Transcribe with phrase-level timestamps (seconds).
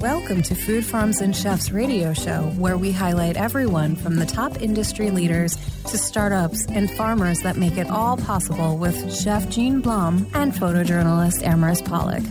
[0.00, 4.62] Welcome to Food Farms and Chefs radio show, where we highlight everyone from the top
[4.62, 10.30] industry leaders to startups and farmers that make it all possible with Chef Jean Blum
[10.34, 12.22] and photojournalist Amaris Pollock.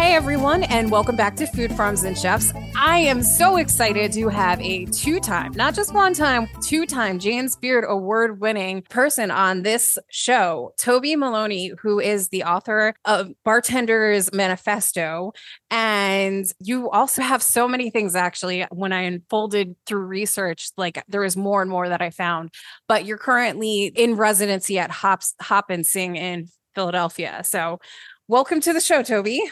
[0.00, 2.54] Hey everyone, and welcome back to Food Farms and Chefs.
[2.74, 7.18] I am so excited to have a two time, not just one time, two time
[7.18, 13.28] James Beard award winning person on this show, Toby Maloney, who is the author of
[13.44, 15.34] Bartender's Manifesto.
[15.70, 18.62] And you also have so many things actually.
[18.70, 22.54] When I unfolded through research, like there is more and more that I found.
[22.88, 27.42] But you're currently in residency at Hops Hop and Sing in Philadelphia.
[27.44, 27.80] So
[28.28, 29.42] welcome to the show, Toby.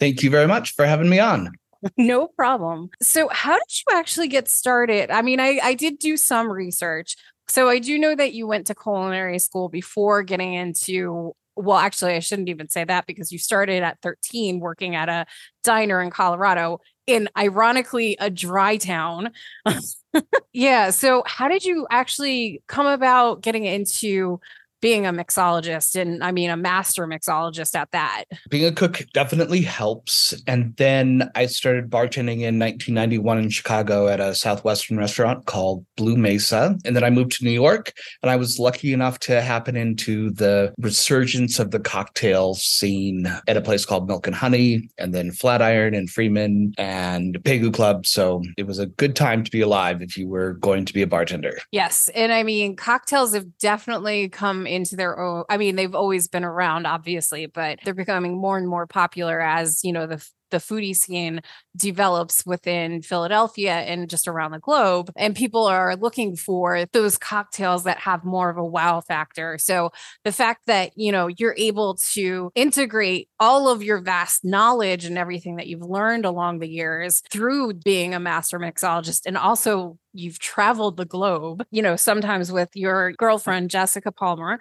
[0.00, 1.52] Thank you very much for having me on.
[1.96, 2.90] No problem.
[3.02, 5.10] So, how did you actually get started?
[5.10, 7.16] I mean, I, I did do some research.
[7.48, 12.14] So, I do know that you went to culinary school before getting into, well, actually,
[12.14, 15.26] I shouldn't even say that because you started at 13 working at a
[15.64, 19.30] diner in Colorado in ironically a dry town.
[20.52, 20.90] yeah.
[20.90, 24.38] So, how did you actually come about getting into
[24.80, 28.24] being a mixologist and I mean a master mixologist at that.
[28.48, 30.34] Being a cook definitely helps.
[30.46, 36.16] And then I started bartending in 1991 in Chicago at a Southwestern restaurant called Blue
[36.16, 36.78] Mesa.
[36.84, 37.92] And then I moved to New York
[38.22, 43.56] and I was lucky enough to happen into the resurgence of the cocktail scene at
[43.56, 48.06] a place called Milk and Honey and then Flatiron and Freeman and Pegu Club.
[48.06, 51.02] So it was a good time to be alive if you were going to be
[51.02, 51.58] a bartender.
[51.70, 52.08] Yes.
[52.14, 55.44] And I mean, cocktails have definitely come into their own.
[55.50, 59.84] I mean, they've always been around, obviously, but they're becoming more and more popular as,
[59.84, 61.40] you know, the the foodie scene
[61.76, 65.10] develops within Philadelphia and just around the globe.
[65.16, 69.58] And people are looking for those cocktails that have more of a wow factor.
[69.58, 69.92] So
[70.24, 75.16] the fact that, you know, you're able to integrate all of your vast knowledge and
[75.16, 80.38] everything that you've learned along the years through being a master mixologist and also you've
[80.38, 84.58] traveled the globe, you know, sometimes with your girlfriend Jessica Palmer,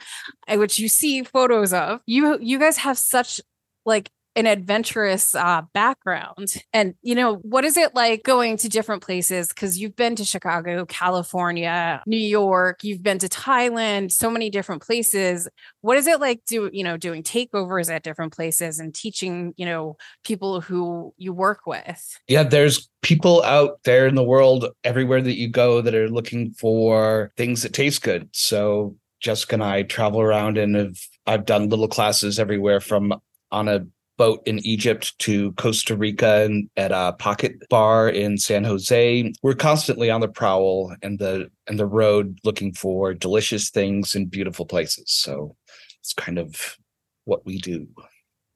[0.48, 2.02] uh, which you see photos of.
[2.06, 3.42] You you guys have such
[3.86, 6.54] like an adventurous uh, background.
[6.74, 9.50] And, you know, what is it like going to different places?
[9.50, 14.82] Because you've been to Chicago, California, New York, you've been to Thailand, so many different
[14.82, 15.48] places.
[15.82, 19.66] What is it like do, you know, doing takeovers at different places and teaching, you
[19.66, 22.18] know, people who you work with?
[22.28, 26.52] Yeah, there's people out there in the world everywhere that you go that are looking
[26.54, 28.30] for things that taste good.
[28.32, 33.14] So Jessica and I travel around and have I've done little classes everywhere from
[33.52, 33.86] on a
[34.20, 39.34] boat in Egypt to Costa Rica and at a pocket bar in San Jose.
[39.42, 44.30] We're constantly on the prowl and the and the road looking for delicious things and
[44.30, 45.06] beautiful places.
[45.08, 45.56] So
[46.02, 46.78] it's kind of
[47.24, 47.88] what we do.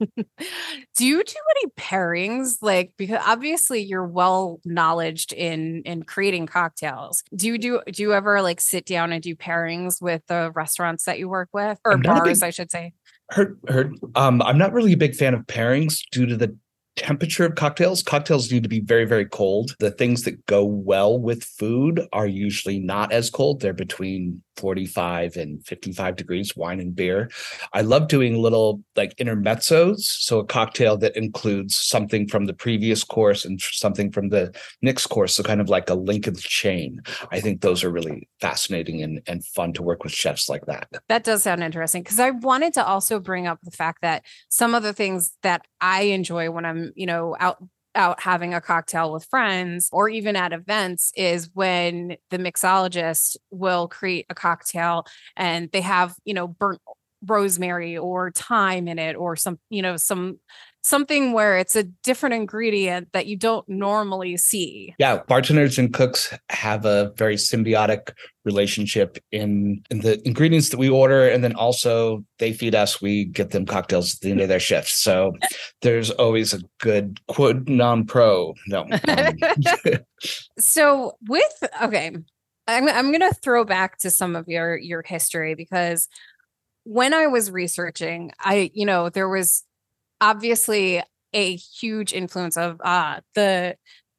[0.00, 7.22] do you do any pairings like because obviously you're well knowledged in in creating cocktails
[7.36, 11.04] do you do do you ever like sit down and do pairings with the restaurants
[11.04, 12.92] that you work with or bars big, i should say
[13.30, 13.94] Heard, heard.
[14.14, 16.56] Um, I'm not really a big fan of pairings due to the
[16.96, 18.02] temperature of cocktails.
[18.02, 19.76] Cocktails need to be very, very cold.
[19.78, 23.60] The things that go well with food are usually not as cold.
[23.60, 27.30] They're between 45 and 55 degrees, wine and beer.
[27.72, 30.00] I love doing little like intermezzos.
[30.00, 35.08] So a cocktail that includes something from the previous course and something from the next
[35.08, 35.34] course.
[35.34, 37.00] So kind of like a link in the chain.
[37.30, 40.88] I think those are really fascinating and, and fun to work with chefs like that.
[41.08, 44.74] That does sound interesting because I wanted to also bring up the fact that some
[44.74, 47.58] of the things that I enjoy when I'm, Um, you know, out
[47.96, 53.86] out having a cocktail with friends or even at events is when the mixologist will
[53.86, 55.06] create a cocktail
[55.36, 56.80] and they have, you know, burnt
[57.24, 60.40] rosemary or thyme in it or some, you know, some
[60.84, 64.94] something where it's a different ingredient that you don't normally see.
[64.98, 68.12] Yeah, bartenders and cooks have a very symbiotic
[68.44, 73.24] relationship in, in the ingredients that we order and then also they feed us we
[73.24, 75.32] get them cocktails at the end of their shift so
[75.80, 79.38] there's always a good quid non pro no um.
[80.58, 82.14] so with okay
[82.68, 86.06] i'm, I'm going to throw back to some of your your history because
[86.82, 89.64] when i was researching i you know there was
[90.24, 91.02] obviously
[91.34, 93.76] a huge influence of uh, the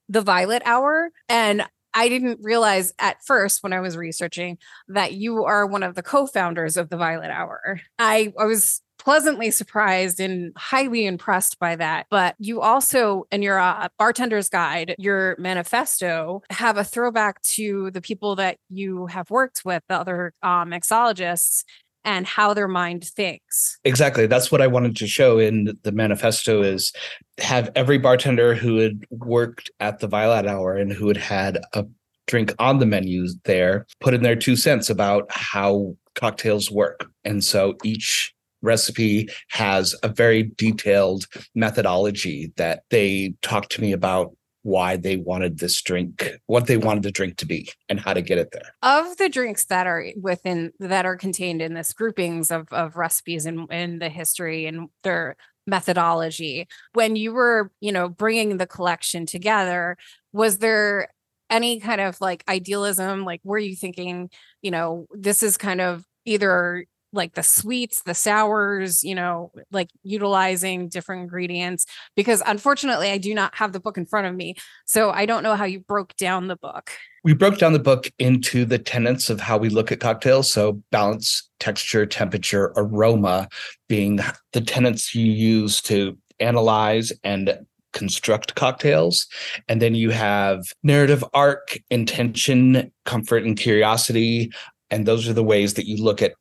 [0.08, 1.66] the Violet Hour, and
[1.96, 4.60] I didn't realize at first when I was researching
[4.90, 7.80] that you are one of the co-founders of the Violet Hour.
[7.98, 12.08] I, I was pleasantly surprised and highly impressed by that.
[12.10, 18.02] But you also, in your uh, bartender's guide, your manifesto, have a throwback to the
[18.02, 21.64] people that you have worked with, the other uh, mixologists,
[22.06, 23.78] and how their mind thinks.
[23.84, 24.28] Exactly.
[24.28, 26.94] That's what I wanted to show in the manifesto is
[27.40, 31.86] have every bartender who had worked at the Violet Hour and who had had a
[32.28, 37.08] drink on the menu there put in their two cents about how cocktails work.
[37.24, 44.36] And so each recipe has a very detailed methodology that they talk to me about
[44.66, 48.22] why they wanted this drink, what they wanted the drink to be, and how to
[48.22, 48.74] get it there.
[48.82, 53.46] Of the drinks that are within that are contained in this groupings of of recipes
[53.46, 59.28] and in the history and their methodology, when you were, you know, bringing the collection
[59.28, 59.98] together,
[60.34, 61.10] was there
[61.52, 63.24] any kind of like idealism?
[63.24, 64.32] Like, were you thinking,
[64.64, 66.86] you know, this is kind of either
[67.16, 71.86] like the sweets, the sours, you know, like utilizing different ingredients
[72.16, 74.56] because unfortunately I do not have the book in front of me.
[74.86, 76.92] So I don't know how you broke down the book.
[77.24, 80.52] We broke down the book into the tenets of how we look at cocktails.
[80.52, 83.48] So balance, texture, temperature, aroma
[83.90, 84.20] being
[84.54, 89.26] the tenets you use to analyze and construct cocktails.
[89.68, 94.52] And then you have narrative arc, intention, comfort, and curiosity.
[94.92, 96.34] And those are the ways that you look at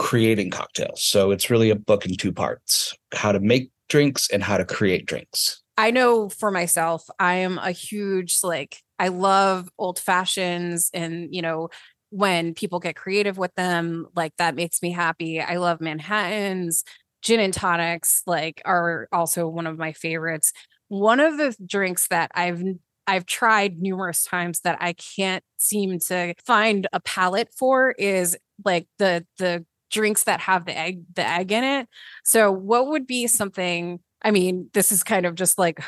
[0.00, 1.02] creating cocktails.
[1.02, 4.64] So it's really a book in two parts how to make drinks and how to
[4.64, 5.62] create drinks.
[5.76, 11.42] I know for myself, I am a huge, like, I love old fashions and, you
[11.42, 11.68] know,
[12.08, 15.38] when people get creative with them, like that makes me happy.
[15.38, 16.82] I love Manhattans,
[17.20, 20.54] gin and tonics, like, are also one of my favorites.
[20.88, 22.62] One of the drinks that I've
[23.06, 28.86] I've tried numerous times that I can't seem to find a palette for is like
[28.98, 31.88] the the drinks that have the egg the egg in it.
[32.24, 35.80] So what would be something I mean, this is kind of just like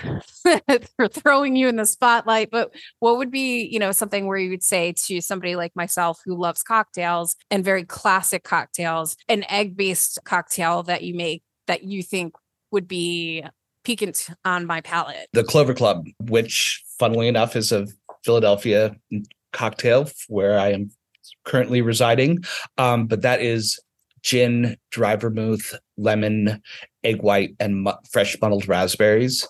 [1.12, 4.62] throwing you in the spotlight, but what would be, you know, something where you would
[4.62, 10.82] say to somebody like myself who loves cocktails and very classic cocktails, an egg-based cocktail
[10.84, 12.34] that you make that you think
[12.70, 13.44] would be
[13.84, 15.28] piquant on my palate?
[15.34, 17.86] The Clover Club, which funnily enough is a
[18.24, 18.96] Philadelphia
[19.52, 20.90] cocktail where I am
[21.44, 22.44] currently residing.
[22.78, 23.78] Um, but that is
[24.22, 26.62] gin, dry vermouth, lemon,
[27.04, 29.46] egg white, and mu- fresh muddled raspberries.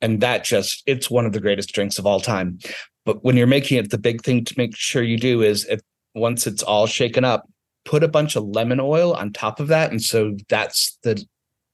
[0.00, 2.58] And that just, it's one of the greatest drinks of all time.
[3.04, 5.80] But when you're making it, the big thing to make sure you do is if
[6.14, 7.48] once it's all shaken up,
[7.84, 9.90] put a bunch of lemon oil on top of that.
[9.90, 11.24] And so that's the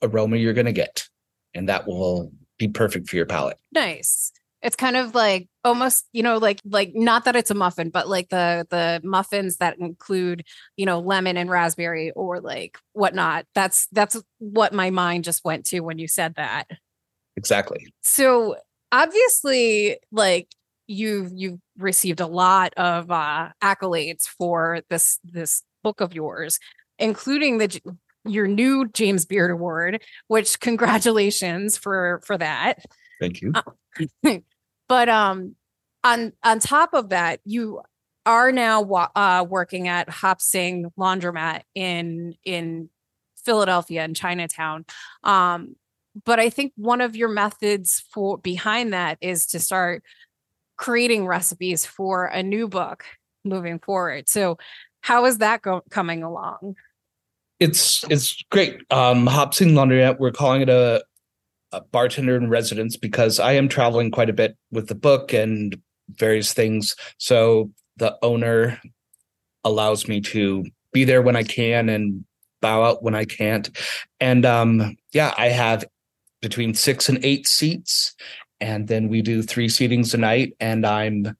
[0.02, 1.08] aroma you're going to get.
[1.54, 3.58] And that will be perfect for your palate.
[3.72, 4.32] Nice.
[4.64, 8.08] It's kind of like almost, you know, like like not that it's a muffin, but
[8.08, 10.44] like the the muffins that include,
[10.76, 13.46] you know, lemon and raspberry or like whatnot.
[13.54, 16.64] That's that's what my mind just went to when you said that.
[17.36, 17.92] Exactly.
[18.02, 18.56] So
[18.90, 20.48] obviously, like
[20.86, 26.58] you've you've received a lot of uh accolades for this this book of yours,
[26.98, 27.80] including the
[28.24, 32.84] your new James Beard Award, which congratulations for for that.
[33.20, 33.52] Thank you.
[33.54, 34.38] Uh,
[34.88, 35.56] but um,
[36.02, 37.80] on on top of that, you
[38.26, 38.82] are now
[39.14, 42.88] uh, working at Hop Sing Laundromat in in
[43.44, 44.84] Philadelphia in Chinatown.
[45.22, 45.76] Um,
[46.24, 50.04] but I think one of your methods for behind that is to start
[50.76, 53.04] creating recipes for a new book
[53.44, 54.28] moving forward.
[54.28, 54.58] So,
[55.00, 56.76] how is that go- coming along?
[57.60, 58.80] It's it's great.
[58.90, 61.04] Um, Hop Sing Laundromat, we're calling it a
[61.74, 65.76] a bartender in residence because I am traveling quite a bit with the book and
[66.10, 66.94] various things.
[67.18, 68.80] So the owner
[69.64, 72.24] allows me to be there when I can and
[72.60, 73.68] bow out when I can't.
[74.20, 75.84] And um, yeah, I have
[76.40, 78.14] between six and eight seats.
[78.60, 80.54] And then we do three seatings a night.
[80.60, 81.36] And I'm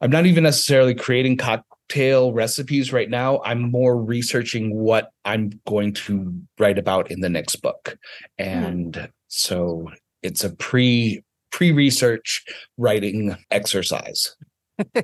[0.00, 3.40] I'm not even necessarily creating cocktail recipes right now.
[3.44, 7.96] I'm more researching what I'm going to write about in the next book.
[8.38, 8.64] Mm-hmm.
[8.64, 9.06] And mm-hmm.
[9.28, 9.88] So
[10.22, 12.44] it's a pre pre research
[12.76, 14.36] writing exercise.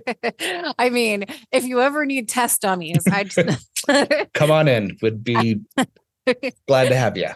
[0.78, 3.76] I mean, if you ever need test dummies, I just
[4.34, 4.96] come on in.
[5.02, 5.60] Would be
[6.68, 7.28] glad to have you.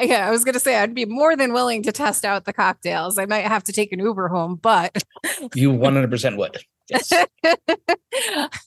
[0.00, 2.52] Yeah, I was going to say I'd be more than willing to test out the
[2.52, 3.18] cocktails.
[3.18, 5.02] I might have to take an Uber home, but
[5.54, 6.58] you 100% would.
[6.88, 7.12] Yes.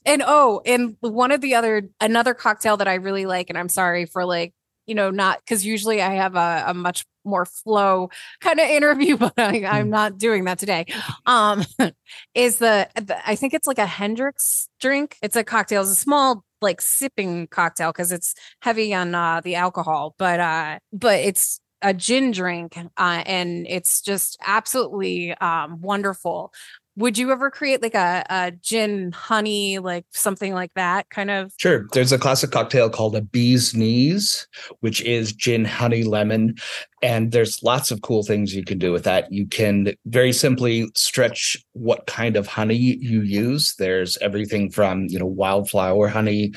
[0.05, 3.69] and oh, and one of the other another cocktail that I really like, and I'm
[3.69, 4.53] sorry for like
[4.87, 8.09] you know, not because usually I have a, a, much more flow
[8.39, 9.89] kind of interview, but I, am mm.
[9.89, 10.85] not doing that today.
[11.25, 11.63] Um,
[12.35, 15.17] is the, the, I think it's like a Hendrick's drink.
[15.21, 15.81] It's a cocktail.
[15.81, 20.79] It's a small like sipping cocktail because it's heavy on uh, the alcohol, but uh,
[20.91, 26.51] but it's a gin drink uh, and it's just absolutely um, wonderful
[26.97, 31.53] would you ever create like a, a gin honey, like something like that kind of?
[31.57, 31.87] Sure.
[31.93, 34.47] There's a classic cocktail called a bee's knees,
[34.81, 36.55] which is gin, honey, lemon.
[37.01, 39.31] And there's lots of cool things you can do with that.
[39.31, 43.75] You can very simply stretch what kind of honey you use.
[43.75, 46.53] There's everything from, you know, wildflower honey.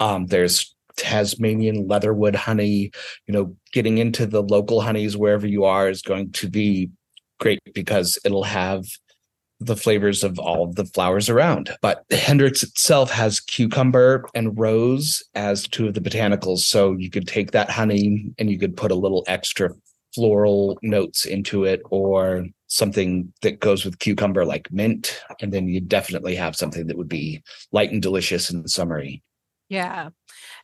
[0.00, 2.90] Um, there's Tasmanian leatherwood honey,
[3.26, 6.90] you know, getting into the local honeys wherever you are is going to be
[7.38, 8.84] great because it'll have
[9.60, 11.74] the flavors of all of the flowers around.
[11.80, 16.60] But Hendrick's itself has cucumber and rose as two of the botanicals.
[16.60, 19.70] So you could take that honey and you could put a little extra
[20.14, 25.22] floral notes into it or something that goes with cucumber like mint.
[25.40, 29.22] And then you definitely have something that would be light and delicious and summery.
[29.68, 30.10] Yeah.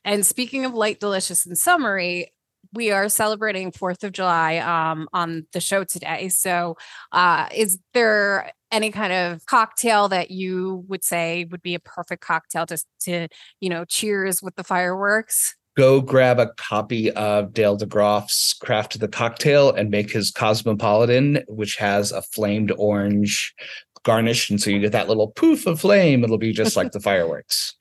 [0.05, 2.33] And speaking of light, delicious, and summery,
[2.73, 6.29] we are celebrating Fourth of July um, on the show today.
[6.29, 6.77] So,
[7.13, 12.23] uh, is there any kind of cocktail that you would say would be a perfect
[12.23, 13.29] cocktail just to,
[13.61, 15.55] you know, cheers with the fireworks?
[15.77, 21.77] Go grab a copy of Dale DeGroff's Craft the Cocktail and make his Cosmopolitan, which
[21.77, 23.55] has a flamed orange
[24.03, 24.51] garnish.
[24.51, 26.25] And so you get that little poof of flame.
[26.25, 27.75] It'll be just like the fireworks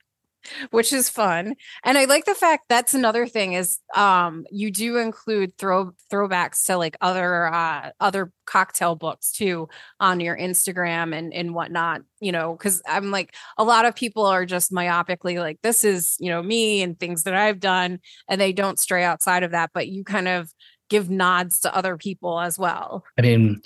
[0.70, 1.54] which is fun.
[1.84, 6.64] And I like the fact that's another thing is um you do include throw throwbacks
[6.66, 9.68] to like other uh other cocktail books too
[10.00, 14.26] on your Instagram and and whatnot, you know, because I'm like a lot of people
[14.26, 18.40] are just myopically like this is, you know, me and things that I've done, and
[18.40, 20.52] they don't stray outside of that, but you kind of
[20.88, 23.04] give nods to other people as well.
[23.18, 23.62] I mean,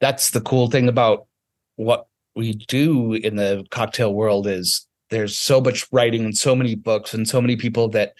[0.00, 1.26] that's the cool thing about
[1.76, 6.74] what we do in the cocktail world is there's so much writing and so many
[6.74, 8.14] books and so many people that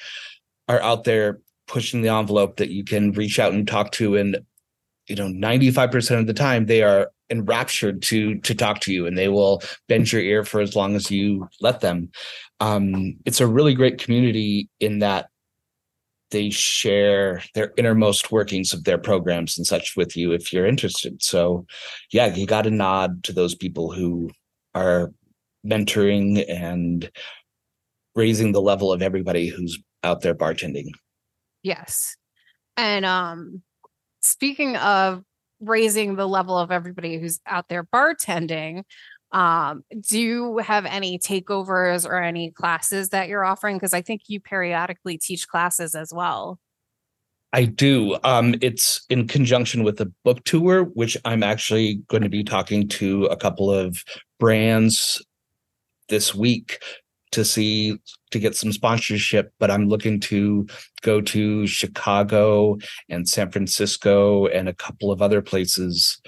[0.68, 4.37] are out there pushing the envelope that you can reach out and talk to and
[5.08, 9.16] you know 95% of the time they are enraptured to to talk to you and
[9.16, 12.11] they will bend your ear for as long as you let them.
[12.61, 15.30] Um, it's a really great community in that
[16.30, 21.22] they share their innermost workings of their programs and such with you if you're interested.
[21.22, 21.64] So
[22.12, 24.30] yeah you got to nod to those people who
[24.75, 25.11] are
[25.66, 27.11] mentoring and
[28.14, 30.88] raising the level of everybody who's out there bartending.
[31.62, 32.16] Yes.
[32.76, 33.62] And um
[34.21, 35.23] speaking of
[35.61, 38.83] raising the level of everybody who's out there bartending,
[39.31, 44.23] um do you have any takeovers or any classes that you're offering because I think
[44.26, 46.59] you periodically teach classes as well.
[47.54, 48.19] I do.
[48.25, 52.88] Um, it's in conjunction with a book tour, which I'm actually going to be talking
[52.88, 54.02] to a couple of
[54.40, 55.23] brands
[56.12, 56.78] this week
[57.31, 57.97] to see
[58.31, 60.66] to get some sponsorship, but I'm looking to
[61.00, 62.76] go to Chicago
[63.09, 66.21] and San Francisco and a couple of other places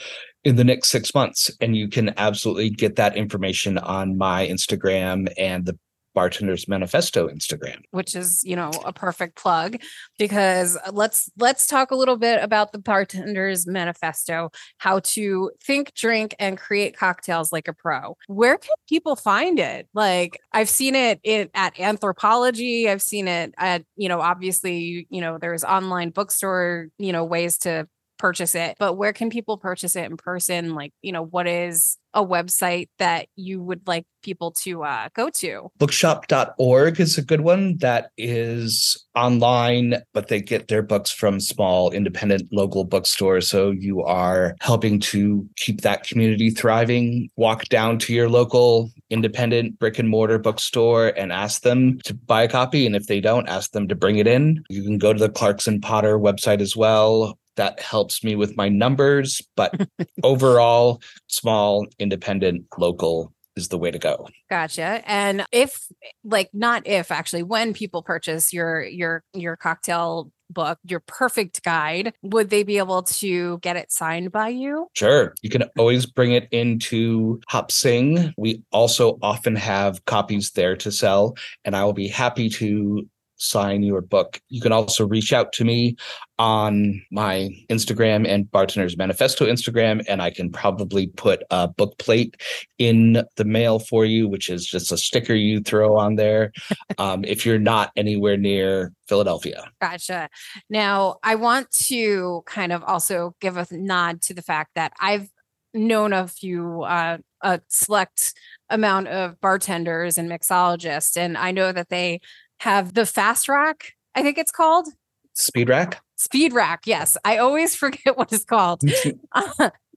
[0.43, 1.51] in the next six months.
[1.61, 5.79] And you can absolutely get that information on my Instagram and the
[6.15, 7.81] bartenders manifesto instagram.
[7.91, 9.81] Which is you know a perfect plug
[10.19, 16.35] because let's let's talk a little bit about the bartenders manifesto how to think drink
[16.39, 18.17] and create cocktails like a pro.
[18.27, 19.89] Where can people find it?
[19.95, 22.89] Like i've seen it in, at Anthropologie.
[22.89, 27.59] I've seen it at you know obviously you know there's online bookstore you know ways
[27.59, 27.89] to
[28.25, 30.75] purchase it but where can people purchase it in person?
[30.75, 35.29] Like you know what is a website that you would like people to uh, go
[35.29, 35.69] to?
[35.77, 41.91] Bookshop.org is a good one that is online but they get their books from small
[41.91, 43.47] independent local bookstores.
[43.49, 47.29] So you are helping to keep that community thriving.
[47.37, 52.45] Walk down to your local independent brick and mortar bookstore and ask them to buy
[52.45, 52.87] a copy.
[52.87, 54.65] And if they don't ask them to bring it in.
[54.71, 58.69] You can go to the clarkson potter website as well that helps me with my
[58.69, 59.89] numbers but
[60.23, 64.29] overall small independent local is the way to go.
[64.51, 65.03] Gotcha.
[65.07, 65.87] And if
[66.25, 72.13] like not if actually when people purchase your your your cocktail book your perfect guide
[72.23, 74.89] would they be able to get it signed by you?
[74.95, 75.35] Sure.
[75.43, 78.35] You can always bring it into hop sing.
[78.37, 83.83] We also often have copies there to sell and i will be happy to sign
[83.83, 84.41] your book.
[84.49, 85.97] You can also reach out to me
[86.39, 92.37] on my Instagram and Bartender's Manifesto Instagram, and I can probably put a book plate
[92.79, 96.53] in the mail for you, which is just a sticker you throw on there
[96.99, 99.65] um, if you're not anywhere near Philadelphia.
[99.81, 100.29] Gotcha.
[100.69, 105.29] Now, I want to kind of also give a nod to the fact that I've
[105.73, 108.33] known a few uh, a select
[108.71, 112.21] amount of bartenders and mixologists and i know that they
[112.61, 114.89] have the fast rack, I think it's called.
[115.35, 116.01] Speed rack?
[116.17, 117.17] Speed rack, yes.
[117.25, 118.83] I always forget what it's called.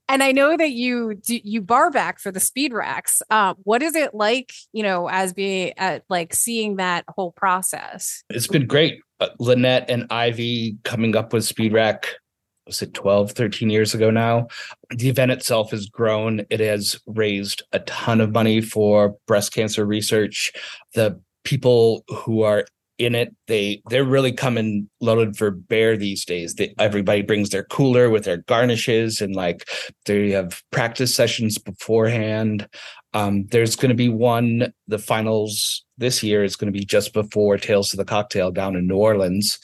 [0.08, 3.20] And I know that you do you bar back for the speed racks.
[3.30, 8.24] Uh, what is it like, you know, as being at like seeing that whole process?
[8.30, 9.00] It's been great.
[9.20, 12.08] Uh, Lynnette and Ivy coming up with speed rack
[12.66, 14.46] was it 12 13 years ago now
[14.90, 19.86] the event itself has grown it has raised a ton of money for breast cancer
[19.86, 20.52] research
[20.92, 22.66] the people who are
[22.98, 26.54] in it they they're really coming loaded for bear these days.
[26.54, 29.66] They, everybody brings their cooler with their garnishes and like
[30.04, 32.68] they have practice sessions beforehand.
[33.14, 37.14] Um, there's going to be one the finals this year is going to be just
[37.14, 39.58] before tales of the cocktail down in new orleans.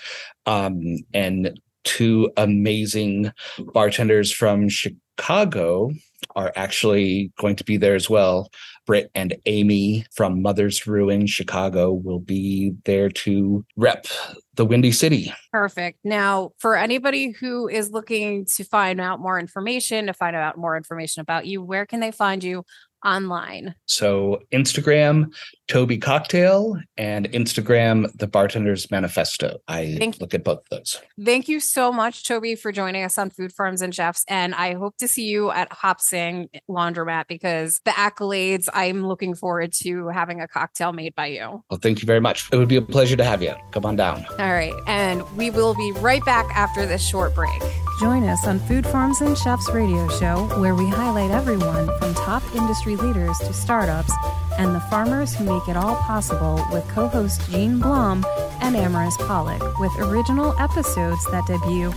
[0.47, 0.81] Um,
[1.12, 3.31] and two amazing
[3.75, 5.91] bartenders from chicago
[6.35, 8.49] are actually going to be there as well
[8.87, 14.07] Britt and Amy from Mother's Ruin, Chicago, will be there to rep
[14.55, 15.33] the Windy City.
[15.53, 15.99] Perfect.
[16.05, 20.76] Now, for anybody who is looking to find out more information, to find out more
[20.76, 22.64] information about you, where can they find you
[23.05, 23.75] online?
[23.87, 25.35] So Instagram,
[25.68, 29.59] Toby Cocktail, and Instagram, The Bartender's Manifesto.
[29.66, 31.00] I Thank look at both of those.
[31.23, 34.25] Thank you so much, Toby, for joining us on Food Farms and Chefs.
[34.28, 39.35] And I hope to see you at Hop Sing Laundromat because the accolades, I'm looking
[39.35, 41.62] forward to having a cocktail made by you.
[41.71, 42.49] Well, thank you very much.
[42.52, 43.54] It would be a pleasure to have you.
[43.73, 44.26] Come on down.
[44.38, 44.75] All right.
[44.87, 47.62] And we will be right back after this short break.
[48.00, 52.42] Join us on Food Farms and Chefs radio show, where we highlight everyone from top
[52.54, 54.12] industry leaders to startups
[54.58, 58.25] and the farmers who make it all possible with co host Jean Blom
[58.61, 61.92] and Amaris Pollock, with original episodes that debut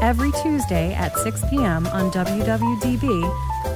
[0.00, 1.86] every Tuesday at 6 p.m.
[1.88, 3.22] on WWDB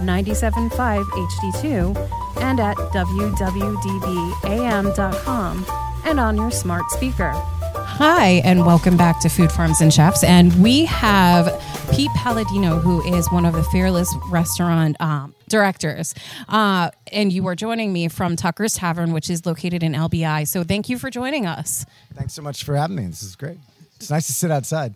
[0.00, 1.96] 97.5 HD2
[2.42, 3.66] and at WWDBAM.com
[6.04, 7.32] and on your smart speaker.
[8.02, 10.24] Hi, and welcome back to Food Farms and Chefs.
[10.24, 11.52] And we have
[11.92, 16.14] Pete Palladino, who is one of the Fearless Restaurant um, directors.
[16.48, 20.48] Uh, and you are joining me from Tucker's Tavern, which is located in LBI.
[20.48, 21.84] So thank you for joining us.
[22.14, 23.06] Thanks so much for having me.
[23.06, 23.58] This is great.
[23.96, 24.94] It's nice to sit outside.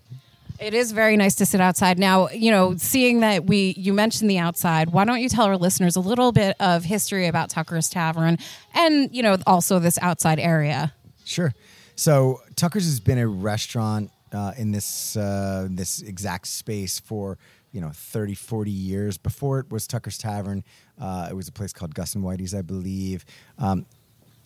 [0.60, 1.98] It is very nice to sit outside.
[1.98, 5.56] Now, you know, seeing that we you mentioned the outside, why don't you tell our
[5.56, 8.38] listeners a little bit of history about Tucker's Tavern
[8.72, 10.94] and, you know, also this outside area?
[11.24, 11.52] Sure.
[11.96, 17.38] So Tucker's has been a restaurant uh, in this uh, this exact space for
[17.74, 20.64] you know 30 40 years before it was tucker's tavern.
[20.98, 23.24] Uh, it was a place called gus and whitey's i believe.
[23.58, 23.84] Um,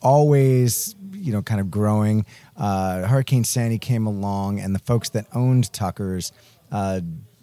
[0.01, 2.25] always you know kind of growing.
[2.57, 6.33] Uh, hurricane sandy came along and the folks that owned tucker's
[6.73, 7.01] uh,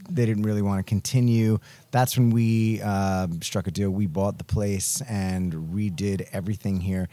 [0.10, 1.60] they didn't really want to continue.
[1.91, 3.89] That's when we uh, struck a deal.
[3.89, 7.10] We bought the place and redid everything here.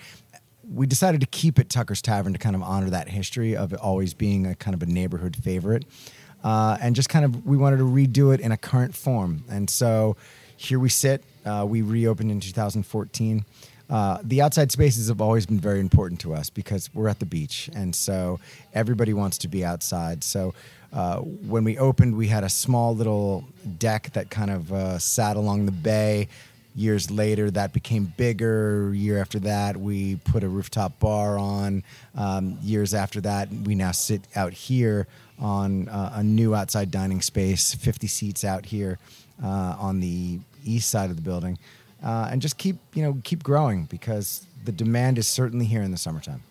[0.69, 3.81] We decided to keep it Tucker's Tavern to kind of honor that history of it
[3.81, 5.85] always being a kind of a neighborhood favorite.
[6.43, 9.45] Uh, and just kind of, we wanted to redo it in a current form.
[9.49, 10.17] And so
[10.57, 11.23] here we sit.
[11.45, 13.45] Uh, we reopened in 2014.
[13.91, 17.27] Uh, the outside spaces have always been very important to us because we're at the
[17.27, 17.69] beach.
[17.75, 18.41] And so
[18.73, 20.25] everybody wants to be outside.
[20.25, 20.55] So
[20.93, 23.45] uh, when we opened, we had a small little
[23.79, 26.29] deck that kind of uh, sat along the bay
[26.75, 31.83] years later that became bigger year after that we put a rooftop bar on
[32.15, 35.07] um, years after that we now sit out here
[35.38, 38.99] on uh, a new outside dining space 50 seats out here
[39.42, 41.59] uh, on the east side of the building.
[42.03, 45.92] Uh, and just keep you know keep growing because the demand is certainly here in
[45.92, 46.42] the summertime.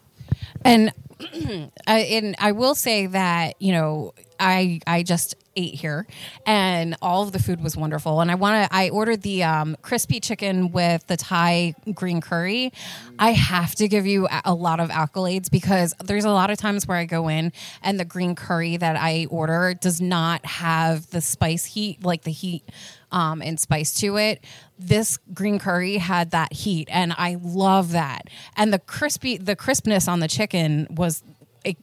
[0.63, 0.93] And
[1.87, 6.05] I, and I will say that you know I I just ate here
[6.45, 8.21] and all of the food was wonderful.
[8.21, 12.71] And i want to i ordered the um, crispy chicken with the thai green curry.
[13.19, 16.87] I have to give you a lot of accolades because there's a lot of times
[16.87, 21.21] where i go in and the green curry that i order does not have the
[21.21, 22.63] spice heat like the heat
[23.11, 24.43] um, and spice to it.
[24.79, 28.27] This green curry had that heat and i love that.
[28.55, 31.23] And the crispy the crispness on the chicken was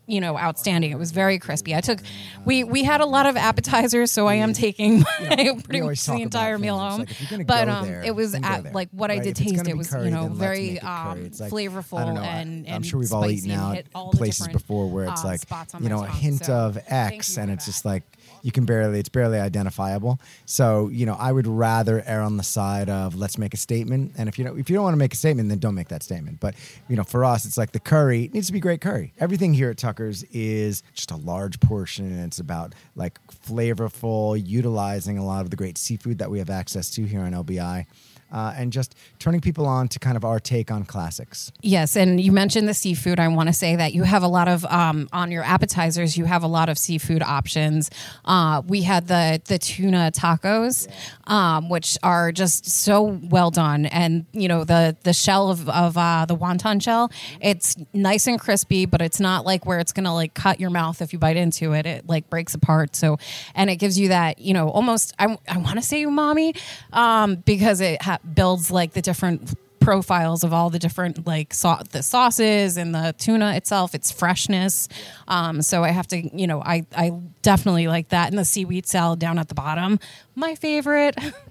[0.06, 0.90] you know outstanding.
[0.90, 1.74] It was very crispy.
[1.74, 2.00] I took
[2.44, 6.58] we we had a lot of appetizers, so I am taking pretty much the entire
[6.58, 7.06] meal home.
[7.30, 9.20] Like but um, there, it was at, like what right?
[9.20, 9.66] I did taste.
[9.66, 13.28] It was curry, you know very um, like, flavorful and, and I'm sure we've all
[13.28, 15.40] eaten out places before where it's uh, like
[15.80, 18.02] you know a hint so of X, and it's just like
[18.42, 20.20] you can barely it's barely identifiable.
[20.46, 24.12] So you know, I would rather err on the side of let's make a statement.
[24.16, 25.88] And if you know if you don't want to make a statement, then don't make
[25.88, 26.40] that statement.
[26.40, 26.54] But
[26.88, 29.12] you know, for us, it's like the curry it needs to be great curry.
[29.18, 35.18] Everything here at Tucker's is just a large portion, and it's about like flavorful, utilizing
[35.18, 37.86] a lot of the great seafood that we have access to here on LBI.
[38.32, 41.50] Uh, and just turning people on to kind of our take on classics.
[41.62, 43.18] Yes, and you mentioned the seafood.
[43.20, 46.16] I want to say that you have a lot of um, on your appetizers.
[46.16, 47.90] You have a lot of seafood options.
[48.24, 50.88] Uh, we had the the tuna tacos,
[51.26, 55.96] um, which are just so well done, and you know the the shell of, of
[55.96, 57.10] uh, the wonton shell.
[57.40, 61.00] It's nice and crispy, but it's not like where it's gonna like cut your mouth
[61.00, 61.86] if you bite into it.
[61.86, 62.94] It like breaks apart.
[62.96, 63.18] So,
[63.54, 66.58] and it gives you that you know almost I, I want to say umami
[66.92, 71.82] um, because it ha- builds like the different profiles of all the different like sau-
[71.92, 74.88] the sauces and the tuna itself its freshness
[75.28, 77.10] um, so i have to you know i i
[77.42, 79.98] definitely like that and the seaweed salad down at the bottom
[80.34, 81.16] my favorite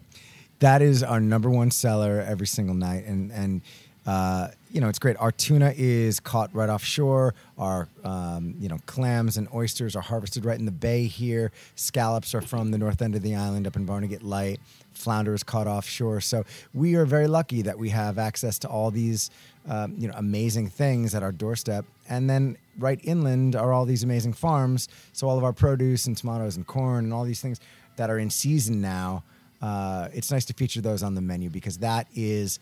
[0.59, 3.61] That is our number one seller every single night, and and
[4.07, 5.15] uh, you know it's great.
[5.17, 7.35] Our tuna is caught right offshore.
[7.59, 11.51] Our um, you know clams and oysters are harvested right in the bay here.
[11.75, 14.59] Scallops are from the north end of the island up in Barnegat Light.
[14.97, 16.21] Flounder is caught offshore.
[16.21, 19.29] So we are very lucky that we have access to all these
[19.69, 24.03] um, you know amazing things at our doorstep, and then right inland are all these
[24.03, 24.87] amazing farms.
[25.13, 27.59] So all of our produce and tomatoes and corn and all these things
[27.97, 29.23] that are in season now
[29.61, 32.59] uh, it's nice to feature those on the menu because that is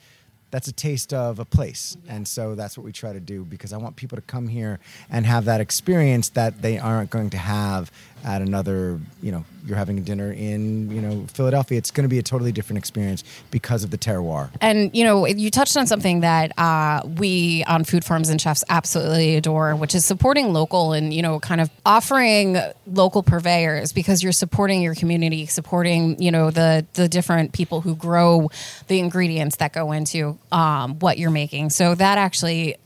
[0.51, 3.73] that's a taste of a place and so that's what we try to do because
[3.73, 7.37] i want people to come here and have that experience that they aren't going to
[7.37, 7.91] have
[8.25, 12.09] at another you know you're having a dinner in you know philadelphia it's going to
[12.09, 15.87] be a totally different experience because of the terroir And you know, you touched on
[15.87, 20.93] something that uh, we on Food Farms and Chefs absolutely adore, which is supporting local
[20.93, 22.57] and you know, kind of offering
[22.87, 27.95] local purveyors because you're supporting your community, supporting you know the the different people who
[27.95, 28.49] grow
[28.87, 31.69] the ingredients that go into um, what you're making.
[31.69, 32.77] So that actually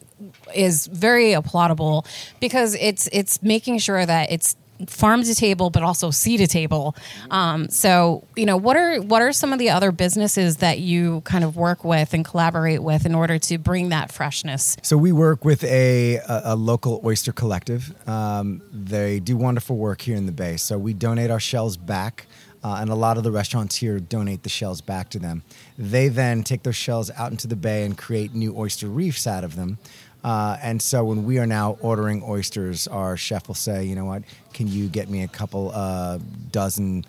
[0.53, 2.05] is very applaudable
[2.39, 4.55] because it's it's making sure that it's
[4.87, 6.95] farm to table but also sea to table
[7.31, 11.21] um, so you know what are what are some of the other businesses that you
[11.21, 15.11] kind of work with and collaborate with in order to bring that freshness So we
[15.11, 17.93] work with a, a, a local oyster collective.
[18.07, 20.57] Um, they do wonderful work here in the Bay.
[20.57, 22.25] So we donate our shells back,
[22.63, 25.43] uh, and a lot of the restaurants here donate the shells back to them.
[25.77, 29.43] They then take those shells out into the bay and create new oyster reefs out
[29.43, 29.77] of them.
[30.23, 34.05] Uh, and so when we are now ordering oysters, our chef will say, you know
[34.05, 36.17] what, can you get me a couple uh,
[36.51, 37.05] dozen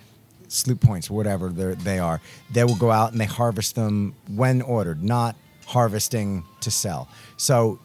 [0.49, 5.37] sloop points, whatever they're- they will go out and they harvest them when ordered, not
[5.66, 7.09] harvesting to sell.
[7.37, 7.79] So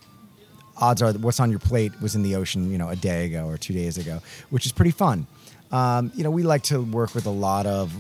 [0.78, 3.46] odds are what's on your plate was in the ocean, you know, a day ago
[3.48, 5.28] or two days ago, which is pretty fun.
[5.72, 7.94] Um, you know, we like to work with a lot of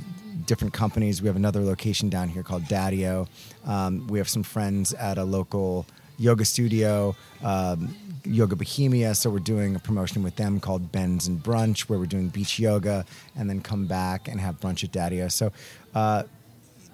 [0.46, 1.22] different companies.
[1.22, 3.28] We have another location down here called Daddy O.
[3.66, 5.86] Um, we have some friends at a local
[6.18, 9.14] yoga studio, um, Yoga Bohemia.
[9.14, 12.58] So we're doing a promotion with them called Bends and Brunch, where we're doing beach
[12.60, 15.28] yoga and then come back and have brunch at Daddy O.
[15.28, 15.52] So
[15.94, 16.24] uh,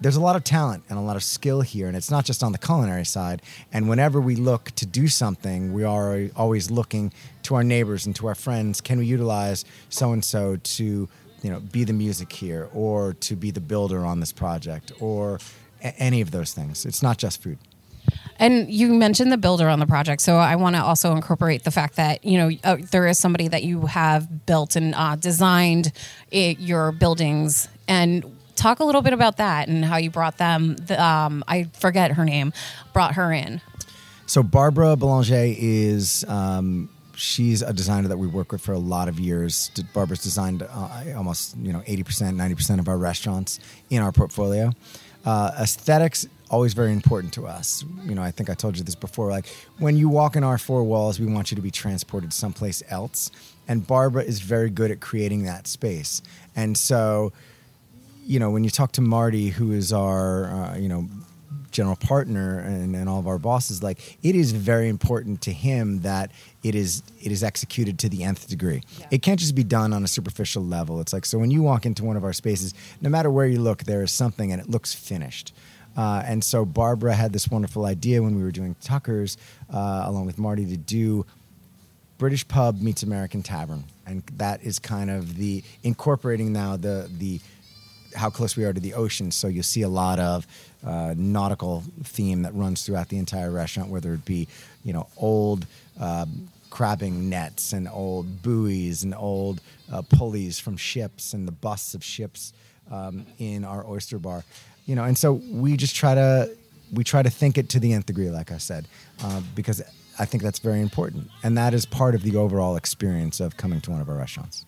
[0.02, 2.44] there's a lot of talent and a lot of skill here, and it's not just
[2.44, 3.42] on the culinary side.
[3.72, 8.16] And whenever we look to do something, we are always looking to our neighbors and
[8.16, 8.82] to our friends.
[8.82, 11.08] Can we utilize so and so to,
[11.44, 15.40] you know, be the music here, or to be the builder on this project, or
[15.84, 16.86] a- any of those things?
[16.86, 17.60] It's not just food.
[18.38, 21.72] And you mentioned the builder on the project, so I want to also incorporate the
[21.72, 25.92] fact that you know uh, there is somebody that you have built and uh, designed
[26.32, 30.76] it, your buildings, and talk a little bit about that and how you brought them.
[30.76, 32.54] The, um, I forget her name,
[32.94, 33.62] brought her in.
[34.26, 39.08] So Barbara Belanger is um, she's a designer that we work with for a lot
[39.08, 39.70] of years.
[39.94, 44.12] Barbara's designed uh, almost you know eighty percent, ninety percent of our restaurants in our
[44.12, 44.72] portfolio.
[45.26, 47.84] Uh, aesthetics always very important to us.
[48.04, 49.30] You know, I think I told you this before.
[49.30, 49.48] Like
[49.80, 53.32] when you walk in our four walls, we want you to be transported someplace else.
[53.68, 56.22] And Barbara is very good at creating that space.
[56.56, 57.32] And so
[58.24, 61.08] you know, when you talk to Marty, who is our, uh, you know,
[61.72, 66.02] general partner and, and all of our bosses, like it is very important to him
[66.02, 66.32] that
[66.64, 68.84] it is it is executed to the nth degree.
[69.10, 71.00] It can't just be done on a superficial level.
[71.02, 73.60] It's like so when you walk into one of our spaces, no matter where you
[73.60, 75.54] look, there is something and it looks finished.
[76.02, 79.38] Uh, and so Barbara had this wonderful idea when we were doing Tucker's,
[79.72, 81.28] uh, along with Marty, to do
[82.18, 87.40] British pub meets American tavern, and that is kind of the incorporating now the the
[88.16, 89.30] how close we are to the ocean.
[89.30, 90.48] So you'll see a lot of
[90.84, 94.48] uh, nautical theme that runs throughout the entire restaurant, whether it be
[94.84, 95.68] you know old
[96.00, 99.62] um, crabbing nets and old buoys and old
[99.94, 102.54] uh, pulleys from ships and the busts of ships
[102.90, 104.44] um, in our oyster bar.
[104.86, 106.50] You know, and so we just try to
[106.92, 108.88] we try to think it to the nth degree, like I said,
[109.24, 109.82] uh, because
[110.20, 113.82] I think that's very important, and that is part of the overall experience of coming
[113.82, 114.66] to one of our restaurants.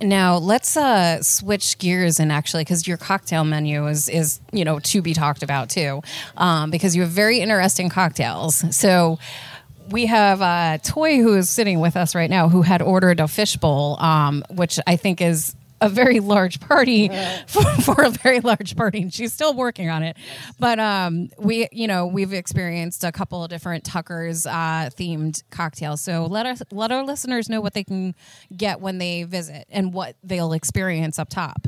[0.00, 4.78] Now let's uh, switch gears and actually, because your cocktail menu is is you know
[4.78, 6.02] to be talked about too,
[6.36, 8.64] um, because you have very interesting cocktails.
[8.76, 9.18] So
[9.90, 13.28] we have uh, Toy who is sitting with us right now, who had ordered a
[13.28, 17.08] fishbowl, um, which I think is a very large party
[17.46, 20.16] for, for, a very large party and she's still working on it.
[20.58, 26.00] But um we you know we've experienced a couple of different tuckers uh themed cocktails.
[26.00, 28.14] So let us let our listeners know what they can
[28.56, 31.66] get when they visit and what they'll experience up top.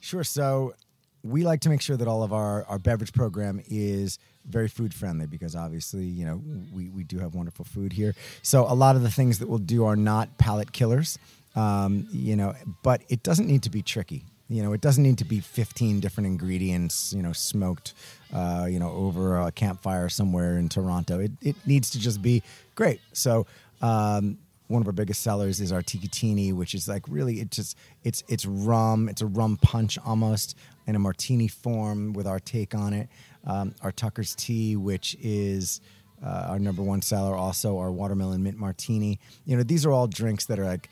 [0.00, 0.24] Sure.
[0.24, 0.74] So
[1.22, 4.92] we like to make sure that all of our our beverage program is very food
[4.92, 6.42] friendly because obviously you know
[6.72, 8.14] we, we do have wonderful food here.
[8.42, 11.18] So a lot of the things that we'll do are not palate killers
[11.54, 14.24] um, you know, but it doesn't need to be tricky.
[14.48, 17.94] You know, it doesn't need to be 15 different ingredients, you know, smoked,
[18.34, 21.20] uh, you know, over a campfire somewhere in Toronto.
[21.20, 22.42] It, it needs to just be
[22.74, 23.00] great.
[23.12, 23.46] So,
[23.80, 24.38] um,
[24.68, 28.24] one of our biggest sellers is our Tikatini, which is like really it just it's
[28.28, 32.92] it's rum, it's a rum punch almost in a martini form with our take on
[32.92, 33.08] it.
[33.46, 35.80] Um, our Tucker's tea, which is
[36.24, 39.18] uh, our number one seller, also our watermelon mint martini.
[39.44, 40.88] You know, these are all drinks that are like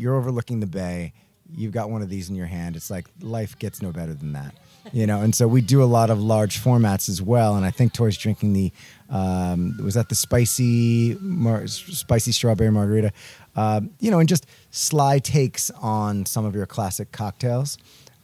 [0.00, 1.12] you're overlooking the bay
[1.52, 4.32] you've got one of these in your hand it's like life gets no better than
[4.32, 4.54] that
[4.92, 5.20] you know?
[5.20, 8.16] And so we do a lot of large formats as well and i think toy's
[8.16, 8.72] drinking the
[9.10, 13.12] um, was that the spicy mar- spicy strawberry margarita?
[13.56, 17.76] Uh, you know and just sly takes on some of your classic cocktails.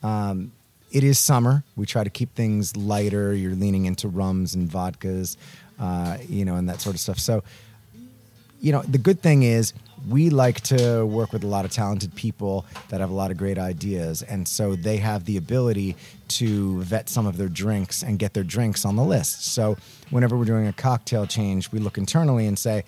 [0.02, 0.52] Um,
[0.92, 5.36] it is summer we try to keep things lighter you're leaning into rums and vodkas
[5.80, 7.18] uh, you know and that sort of stuff.
[7.18, 7.42] So
[8.60, 9.72] you know the good thing is
[10.08, 13.36] we like to work with a lot of talented people that have a lot of
[13.36, 14.22] great ideas.
[14.22, 15.96] And so they have the ability
[16.28, 19.46] to vet some of their drinks and get their drinks on the list.
[19.52, 19.76] So
[20.10, 22.84] whenever we're doing a cocktail change, we look internally and say,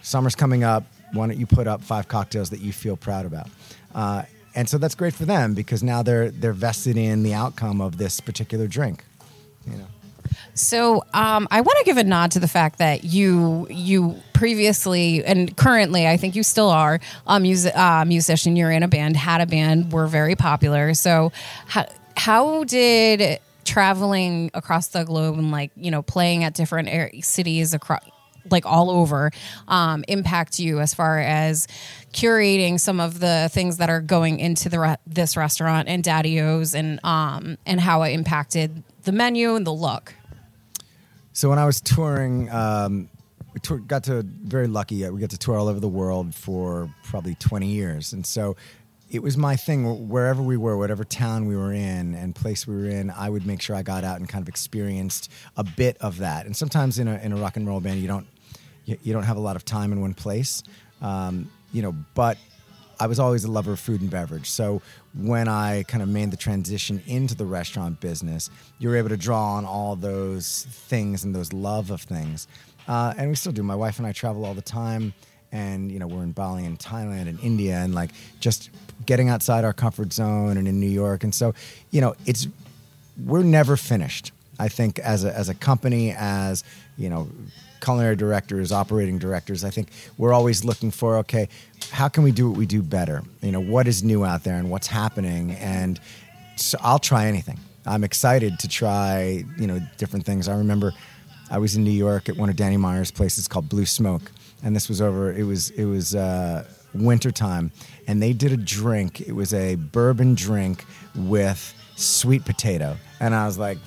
[0.00, 0.84] Summer's coming up.
[1.12, 3.48] Why don't you put up five cocktails that you feel proud about?
[3.94, 4.22] Uh,
[4.54, 7.98] and so that's great for them because now they're they're vested in the outcome of
[7.98, 9.04] this particular drink.
[9.66, 9.86] You know.
[10.54, 15.24] So um, I want to give a nod to the fact that you you previously
[15.24, 18.54] and currently I think you still are a music uh, musician.
[18.54, 20.94] You're in a band, had a band, were very popular.
[20.94, 21.32] So
[21.66, 26.88] how how did traveling across the globe and like you know playing at different
[27.24, 28.00] cities across
[28.48, 29.32] like all over
[29.66, 31.66] um, impact you as far as
[32.12, 36.38] curating some of the things that are going into the re- this restaurant and Daddy
[36.38, 40.14] and um, and how it impacted the menu and the look.
[41.32, 43.08] So when I was touring, um,
[43.58, 45.04] we tour, got to very lucky.
[45.04, 48.56] Uh, we got to tour all over the world for probably 20 years, and so
[49.10, 50.08] it was my thing.
[50.08, 53.46] Wherever we were, whatever town we were in and place we were in, I would
[53.46, 56.46] make sure I got out and kind of experienced a bit of that.
[56.46, 58.28] And sometimes in a in a rock and roll band, you don't
[58.84, 60.62] you, you don't have a lot of time in one place,
[61.02, 61.92] um, you know.
[62.14, 62.38] But
[63.00, 64.48] I was always a lover of food and beverage.
[64.50, 64.82] So
[65.14, 69.16] when I kind of made the transition into the restaurant business, you were able to
[69.16, 72.46] draw on all those things and those love of things.
[72.88, 73.62] Uh, and we still do.
[73.62, 75.12] My wife and I travel all the time.
[75.52, 78.70] And, you know, we're in Bali and Thailand and India and like just
[79.06, 81.24] getting outside our comfort zone and in New York.
[81.24, 81.54] And so,
[81.90, 82.48] you know, it's,
[83.24, 84.32] we're never finished.
[84.58, 86.64] I think as a, as a company, as,
[86.96, 87.28] you know,
[87.80, 91.48] culinary directors, operating directors, I think we're always looking for okay,
[91.90, 93.22] how can we do what we do better?
[93.40, 95.52] You know, what is new out there and what's happening?
[95.52, 96.00] And
[96.56, 97.58] so I'll try anything.
[97.86, 100.48] I'm excited to try, you know, different things.
[100.48, 100.92] I remember
[101.50, 104.30] I was in New York at one of Danny Meyer's places called Blue Smoke,
[104.62, 105.32] and this was over.
[105.32, 107.72] It was it was uh, wintertime,
[108.06, 109.20] and they did a drink.
[109.20, 110.84] It was a bourbon drink
[111.14, 113.78] with sweet potato, and I was like,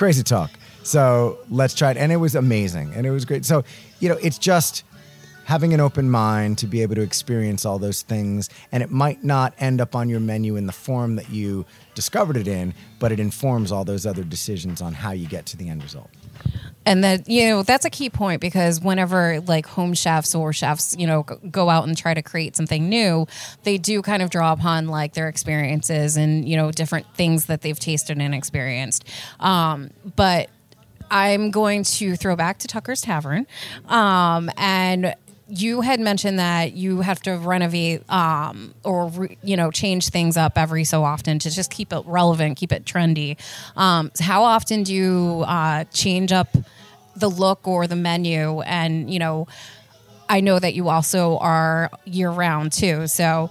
[0.00, 0.50] crazy talk.
[0.82, 1.96] So let's try it.
[1.98, 3.44] And it was amazing and it was great.
[3.44, 3.64] So,
[3.98, 4.84] you know, it's just
[5.44, 8.48] having an open mind to be able to experience all those things.
[8.72, 12.38] And it might not end up on your menu in the form that you discovered
[12.38, 15.68] it in, but it informs all those other decisions on how you get to the
[15.68, 16.10] end result
[16.86, 20.96] and that you know that's a key point because whenever like home chefs or chefs
[20.98, 23.26] you know go out and try to create something new
[23.64, 27.62] they do kind of draw upon like their experiences and you know different things that
[27.62, 29.04] they've tasted and experienced
[29.40, 30.48] um, but
[31.10, 33.46] I'm going to throw back to Tucker's Tavern.
[33.88, 35.14] Um, and
[35.50, 40.36] you had mentioned that you have to renovate um, or re, you know change things
[40.36, 43.36] up every so often to just keep it relevant, keep it trendy.
[43.76, 46.56] Um, so how often do you uh, change up
[47.16, 48.60] the look or the menu?
[48.60, 49.48] And you know,
[50.28, 53.08] I know that you also are year round too.
[53.08, 53.50] So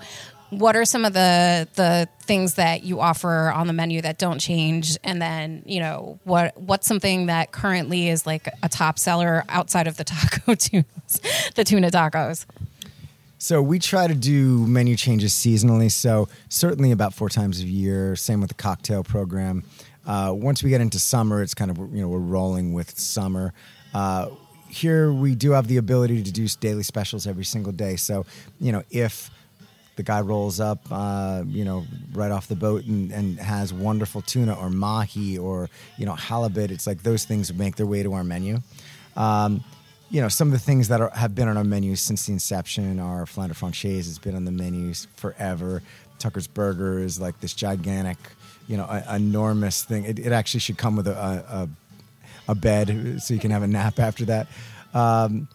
[0.49, 4.39] what are some of the the things that you offer on the menu that don't
[4.39, 9.43] change and then you know what what's something that currently is like a top seller
[9.49, 11.21] outside of the taco tunes
[11.55, 12.45] the tuna tacos
[13.41, 15.89] So we try to do menu changes seasonally.
[15.89, 18.17] So certainly about four times a year.
[18.17, 19.63] Same with the cocktail program.
[20.05, 23.53] Uh, once we get into summer, it's kind of you know we're rolling with summer.
[23.93, 24.27] Uh,
[24.67, 27.95] here we do have the ability to do daily specials every single day.
[27.95, 28.25] So
[28.59, 29.31] you know if
[29.99, 34.21] the guy rolls up, uh, you know, right off the boat and, and has wonderful
[34.21, 36.71] tuna or mahi or you know halibut.
[36.71, 38.59] It's like those things make their way to our menu.
[39.17, 39.61] Um,
[40.09, 42.31] you know, some of the things that are, have been on our menu since the
[42.31, 45.83] inception are Flounder Francaise has been on the menus forever.
[46.17, 48.17] Tucker's Burger is like this gigantic,
[48.69, 50.05] you know, a, enormous thing.
[50.05, 51.69] It, it actually should come with a, a,
[52.47, 54.47] a bed so you can have a nap after that.
[54.93, 55.49] Um,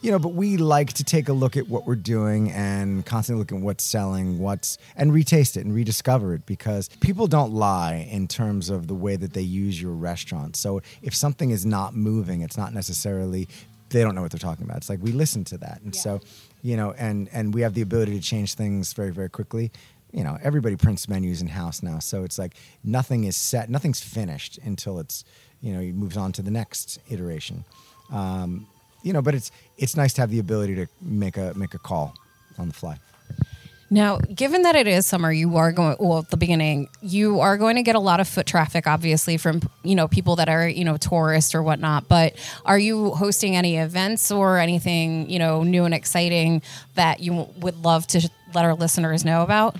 [0.00, 3.40] you know, but we like to take a look at what we're doing and constantly
[3.40, 8.08] look at what's selling, what's and retaste it and rediscover it because people don't lie
[8.10, 10.56] in terms of the way that they use your restaurant.
[10.56, 13.48] So if something is not moving, it's not necessarily
[13.90, 14.78] they don't know what they're talking about.
[14.78, 16.20] It's like we listen to that, and so
[16.62, 19.72] you know, and and we have the ability to change things very very quickly.
[20.12, 24.00] You know, everybody prints menus in house now, so it's like nothing is set, nothing's
[24.00, 25.24] finished until it's
[25.60, 27.64] you know, it moves on to the next iteration.
[28.12, 28.66] Um,
[29.02, 31.78] you know, but it's it's nice to have the ability to make a make a
[31.78, 32.14] call
[32.58, 32.98] on the fly.
[33.90, 36.90] Now, given that it is summer, you are going well at the beginning.
[37.00, 40.36] You are going to get a lot of foot traffic, obviously, from you know people
[40.36, 42.06] that are you know tourists or whatnot.
[42.06, 42.34] But
[42.66, 46.60] are you hosting any events or anything you know new and exciting
[46.96, 49.76] that you would love to let our listeners know about?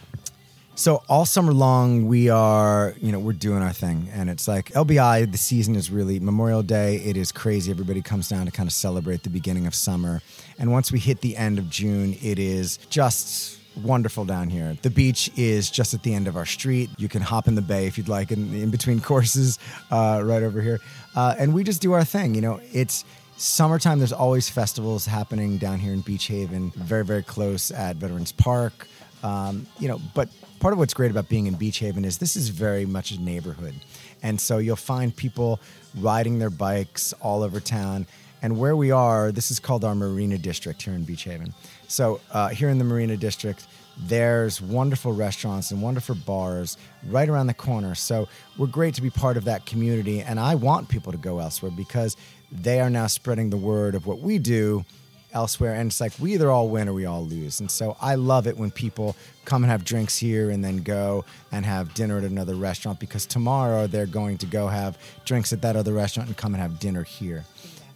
[0.78, 4.66] So all summer long, we are, you know, we're doing our thing, and it's like
[4.74, 5.28] LBI.
[5.32, 6.98] The season is really Memorial Day.
[6.98, 7.72] It is crazy.
[7.72, 10.22] Everybody comes down to kind of celebrate the beginning of summer,
[10.56, 14.78] and once we hit the end of June, it is just wonderful down here.
[14.82, 16.90] The beach is just at the end of our street.
[16.96, 19.58] You can hop in the bay if you'd like, in, in between courses,
[19.90, 20.78] uh, right over here,
[21.16, 22.36] uh, and we just do our thing.
[22.36, 23.04] You know, it's
[23.36, 23.98] summertime.
[23.98, 28.86] There's always festivals happening down here in Beach Haven, very very close at Veterans Park.
[29.22, 30.28] Um, you know, but
[30.60, 33.20] part of what's great about being in Beach Haven is this is very much a
[33.20, 33.74] neighborhood.
[34.22, 35.60] And so you'll find people
[35.98, 38.06] riding their bikes all over town.
[38.42, 41.54] And where we are, this is called our Marina District here in Beach Haven.
[41.88, 46.76] So uh, here in the Marina District, there's wonderful restaurants and wonderful bars
[47.08, 47.96] right around the corner.
[47.96, 50.20] So we're great to be part of that community.
[50.20, 52.16] And I want people to go elsewhere because
[52.52, 54.84] they are now spreading the word of what we do
[55.32, 57.60] elsewhere and it's like we either all win or we all lose.
[57.60, 61.24] And so i love it when people come and have drinks here and then go
[61.52, 65.62] and have dinner at another restaurant because tomorrow they're going to go have drinks at
[65.62, 67.44] that other restaurant and come and have dinner here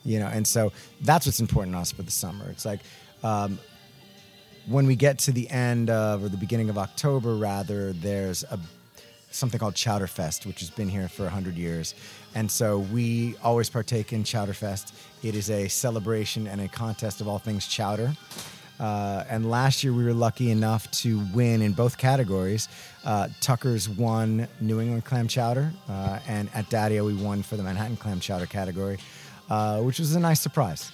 [0.05, 0.27] you know?
[0.27, 2.49] And so that's what's important to us for the summer.
[2.51, 2.81] It's like
[3.23, 3.59] um,
[4.67, 8.59] when we get to the end of or the beginning of october rather there's a
[9.33, 11.95] something called Chowderfest, which has been here for 100 years.
[12.35, 14.93] And so we always partake in Chowderfest.
[15.23, 18.13] It is a celebration and a contest of all things chowder.
[18.81, 22.69] Uh, and last year we were lucky enough to win in both categories.
[23.05, 27.57] Uh, Tucker's won New England clam chowder, uh, and at Daddy O we won for
[27.57, 28.99] the Manhattan clam chowder category,
[29.51, 30.91] uh, which was a nice surprise.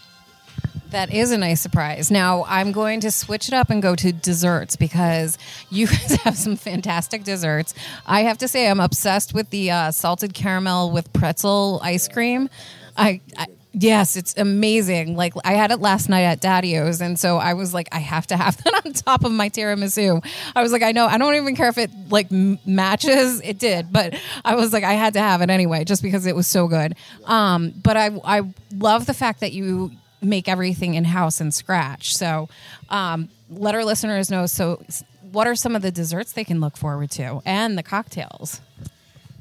[0.91, 2.11] That is a nice surprise.
[2.11, 5.37] Now I'm going to switch it up and go to desserts because
[5.71, 7.75] you guys have some fantastic desserts.
[8.07, 12.49] I have to say I'm obsessed with the uh, salted caramel with pretzel ice cream.
[12.97, 15.15] I, I yes, it's amazing.
[15.15, 17.99] Like I had it last night at Daddy O's, and so I was like, I
[17.99, 20.25] have to have that on top of my tiramisu.
[20.57, 23.43] I was like, I know, I don't even care if it like m- matches.
[23.43, 26.35] It did, but I was like, I had to have it anyway, just because it
[26.35, 26.95] was so good.
[27.27, 28.43] Um, but I I
[28.73, 32.17] love the fact that you make everything in house and scratch.
[32.17, 32.49] So
[32.91, 34.47] um, let our listeners know.
[34.47, 34.83] So,
[35.31, 38.61] what are some of the desserts they can look forward to and the cocktails?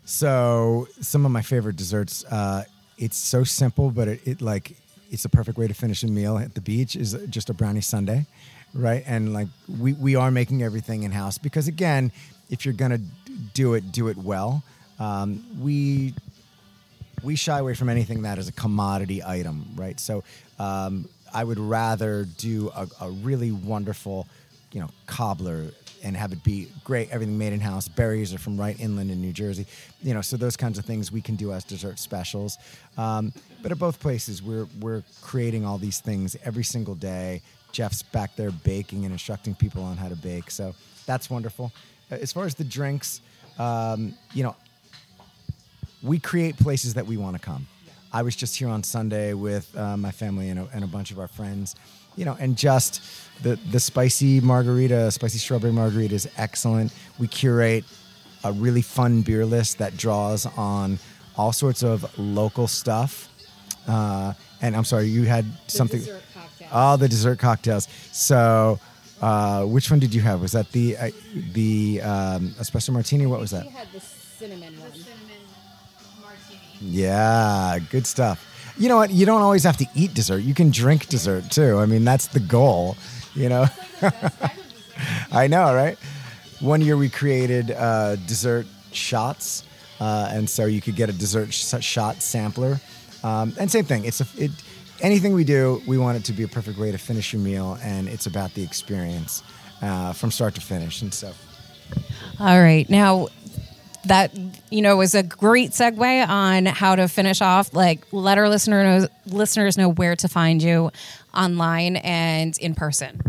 [0.03, 2.23] So some of my favorite desserts.
[2.25, 2.63] Uh,
[2.97, 4.77] it's so simple, but it, it like
[5.11, 6.95] it's a perfect way to finish a meal at the beach.
[6.95, 8.25] Is just a brownie sundae,
[8.73, 9.03] right?
[9.05, 9.47] And like
[9.79, 12.11] we we are making everything in house because again,
[12.49, 12.99] if you're gonna
[13.53, 14.63] do it, do it well.
[14.99, 16.13] Um, we
[17.23, 19.99] we shy away from anything that is a commodity item, right?
[19.99, 20.23] So
[20.59, 24.27] um, I would rather do a, a really wonderful,
[24.71, 25.71] you know, cobbler
[26.03, 27.87] and have it be great, everything made in house.
[27.87, 29.65] Berries are from right inland in New Jersey,
[30.03, 30.21] you know.
[30.21, 32.57] So those kinds of things we can do as dessert specials.
[32.97, 37.41] Um, but at both places, we're we're creating all these things every single day.
[37.71, 40.75] Jeff's back there baking and instructing people on how to bake, so
[41.05, 41.71] that's wonderful.
[42.09, 43.21] As far as the drinks,
[43.59, 44.55] um, you know,
[46.07, 47.67] we create places that we want to come.
[48.13, 51.11] I was just here on Sunday with uh, my family and a, and a bunch
[51.11, 51.75] of our friends,
[52.15, 53.01] you know, and just
[53.43, 56.93] the the spicy margarita, spicy strawberry margarita is excellent.
[57.19, 57.83] We curate
[58.43, 60.99] a really fun beer list that draws on
[61.35, 63.29] all sorts of local stuff.
[63.87, 66.01] Uh, and I'm sorry, you had something.
[66.71, 67.87] Oh, the dessert cocktails.
[68.11, 68.79] So,
[69.21, 70.41] uh, which one did you have?
[70.41, 71.11] Was that the uh,
[71.53, 73.25] the um, espresso martini?
[73.25, 73.67] What was that?
[73.67, 74.91] had the cinnamon one.
[76.81, 78.43] Yeah, good stuff.
[78.77, 79.09] You know what?
[79.11, 80.39] You don't always have to eat dessert.
[80.39, 81.77] You can drink dessert too.
[81.79, 82.95] I mean, that's the goal.
[83.33, 83.65] You know.
[85.31, 85.97] I know, right?
[86.59, 89.63] One year we created uh, dessert shots,
[89.99, 92.79] uh, and so you could get a dessert sh- shot sampler.
[93.23, 94.05] Um, and same thing.
[94.05, 94.51] It's a it,
[95.01, 97.77] anything we do, we want it to be a perfect way to finish your meal,
[97.81, 99.43] and it's about the experience
[99.81, 101.01] uh, from start to finish.
[101.01, 101.31] And so,
[102.39, 102.89] All right.
[102.89, 103.27] Now,
[104.07, 104.37] that
[104.69, 107.73] you know was a great segue on how to finish off.
[107.73, 110.91] Like, let our listener knows, listeners know where to find you
[111.33, 113.21] online and in person.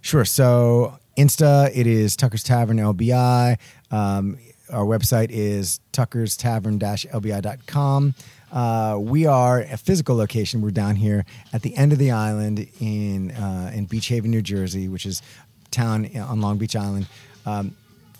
[0.00, 0.24] Sure.
[0.24, 3.58] So Insta, it is Tucker's Tavern LBI.
[3.90, 4.38] Um,
[4.70, 8.14] our website is Tucker's Tavern LBI.com.
[8.52, 10.60] Uh, we are a physical location.
[10.62, 14.42] We're down here at the end of the island in uh, in Beach Haven, New
[14.42, 15.22] Jersey, which is
[15.70, 17.06] town on Long Beach Island.
[17.44, 17.76] Um,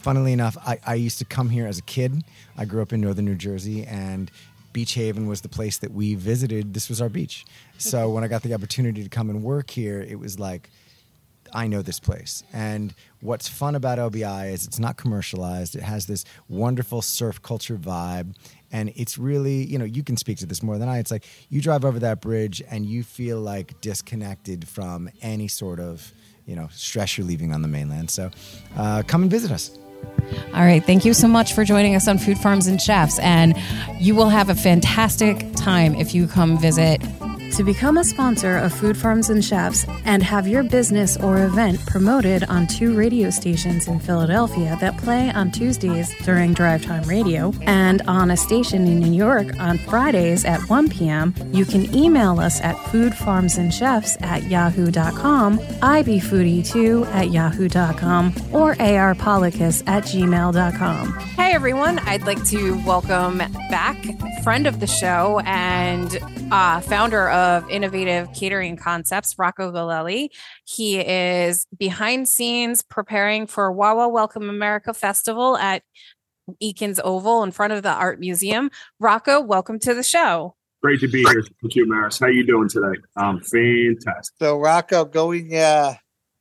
[0.07, 2.23] funnily enough, I, I used to come here as a kid.
[2.57, 4.31] I grew up in northern New Jersey, and
[4.73, 6.75] Beach Haven was the place that we visited.
[6.75, 7.45] This was our beach.
[7.79, 10.71] So when I got the opportunity to come and work here, it was like,
[11.53, 12.45] I know this place.
[12.53, 15.75] And what's fun about LBI is it's not commercialized.
[15.75, 18.37] It has this wonderful surf culture vibe.
[18.71, 21.01] And it's really, you know, you can speak to this more than I.
[21.01, 25.81] It's like you drive over that bridge and you feel like disconnected from any sort
[25.81, 26.13] of,
[26.47, 28.09] you know, stress you're leaving on the mainland.
[28.09, 28.31] So
[28.77, 29.77] uh, come and visit us.
[30.55, 30.85] All right.
[30.85, 33.19] Thank you so much for joining us on Food Farms and Chefs.
[33.21, 33.55] And
[34.01, 37.01] you will have a fantastic time if you come visit.
[37.53, 41.85] To become a sponsor of Food Farms and Chefs and have your business or event
[41.87, 47.55] promoted on two radio stations in Philadelphia that play on Tuesdays during drive time radio
[47.63, 52.39] and on a station in New York on Fridays at 1 p.m., you can email
[52.41, 61.19] us at foodfarmsandchefs at yahoo.com, ibfoodie2 at yahoo.com, or arpolicus at gmail.com.
[61.19, 63.39] Hey everyone, I'd like to welcome
[63.71, 63.97] back
[64.47, 66.21] friend of the show and
[66.53, 70.33] uh, founder of Of innovative Catering Concepts, Rocco Galelli.
[70.65, 75.85] He is behind scenes preparing for Wawa Welcome America Festival at
[76.61, 78.69] Eakins Oval in front of the Art Museum.
[78.99, 80.57] Rocco, welcome to the show.
[80.83, 81.45] Great to be here.
[81.63, 82.19] Thank you, Maris.
[82.19, 83.01] How are you doing today?
[83.15, 84.35] Um, fantastic.
[84.41, 85.95] So Rocco, going uh,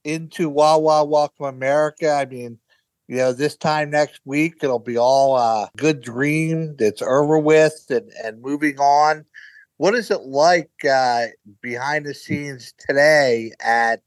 [0.06, 2.58] into Wawa Welcome America, I mean,
[3.08, 7.86] you know, this time next week it'll be all uh, good dream that's over with
[7.92, 9.26] and, and moving on.
[9.78, 11.26] What is it like uh,
[11.62, 14.02] behind the scenes today at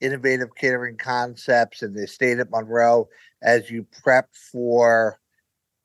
[0.00, 3.06] Innovative Catering Concepts in the state of Monroe
[3.42, 5.20] as you prep for,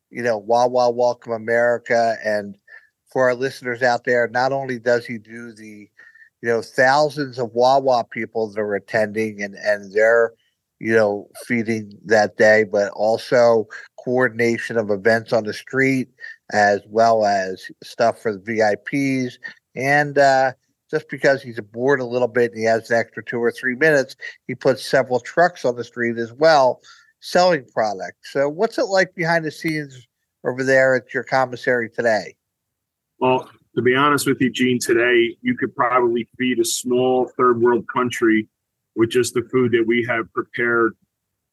[0.10, 2.16] you know, Wawa Welcome America?
[2.24, 2.58] And
[3.12, 5.90] for our listeners out there, not only does he do the,
[6.42, 10.32] you know, thousands of Wawa people that are attending and and they're,
[10.80, 13.68] you know, feeding that day, but also
[14.02, 16.08] coordination of events on the street
[16.52, 19.34] as well as stuff for the VIPs.
[19.76, 20.54] And uh,
[20.92, 23.76] just because he's bored a little bit and he has an extra two or three
[23.76, 24.16] minutes,
[24.48, 26.82] he puts several trucks on the street as well
[27.20, 28.18] selling product.
[28.24, 30.08] So, what's it like behind the scenes
[30.46, 32.36] over there at your commissary today?
[33.20, 37.62] Well, to be honest with you, Gene, today you could probably feed a small third
[37.62, 38.48] world country
[38.96, 40.96] with just the food that we have prepared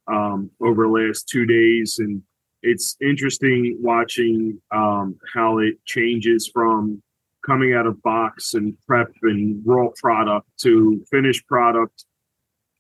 [0.07, 1.97] um, over the last two days.
[1.99, 2.23] And
[2.63, 7.03] it's interesting watching um, how it changes from
[7.45, 12.05] coming out of box and prep and raw product to finished product,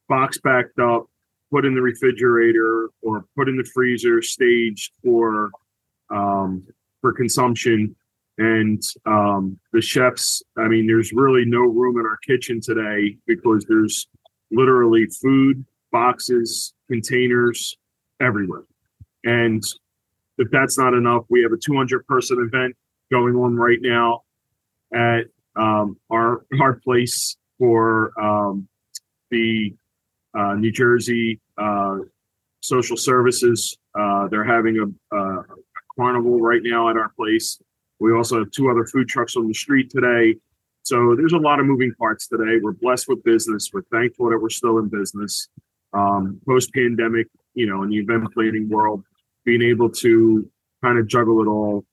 [0.08, 1.06] box backed up,
[1.50, 5.50] put in the refrigerator or put in the freezer, staged for
[6.10, 6.64] um,
[7.00, 7.96] for consumption.
[8.38, 13.66] And um, the chefs, I mean, there's really no room in our kitchen today because
[13.68, 14.08] there's
[14.50, 17.76] literally food, boxes, containers
[18.20, 18.64] everywhere.
[19.24, 19.62] And
[20.38, 22.76] if that's not enough, we have a 200 person event
[23.10, 24.22] going on right now
[24.94, 28.68] at um, our our place for um,
[29.30, 29.74] the
[30.34, 31.98] uh, New Jersey uh,
[32.60, 33.76] Social Services.
[33.98, 35.44] Uh, they're having a, a
[35.96, 37.60] carnival right now at our place.
[38.00, 40.36] We also have two other food trucks on the street today.
[40.82, 42.58] So there's a lot of moving parts today.
[42.60, 43.70] We're blessed with business.
[43.72, 45.48] We're thankful that we're still in business.
[45.92, 49.04] Um, Post pandemic, you know, in the event planning world,
[49.44, 50.48] being able to
[50.82, 51.84] kind of juggle it all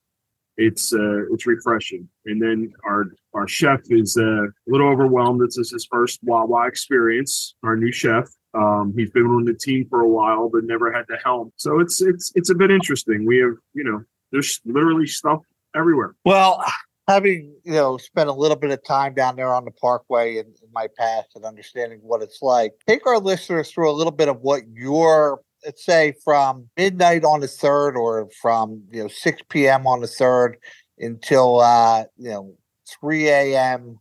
[0.60, 2.08] it's uh, it's refreshing.
[2.26, 5.41] And then our our chef is uh, a little overwhelmed.
[5.41, 7.56] This is his first Wawa experience.
[7.64, 8.30] Our new chef.
[8.54, 11.52] Um, he's been on the team for a while, but never had the helm.
[11.56, 13.26] So it's it's it's a bit interesting.
[13.26, 15.39] We have you know there's literally stuff
[15.76, 16.16] everywhere.
[16.26, 16.62] Well,
[17.08, 20.45] having you know spent a little bit of time down there on the Parkway in,
[20.45, 24.28] in my past and understanding what it's like, take our listeners through a little bit
[24.28, 29.41] of what your let's say from midnight on the third or from you know 6
[29.49, 30.57] p.m on the third
[30.99, 32.55] until uh you know
[33.01, 33.99] 3 a.m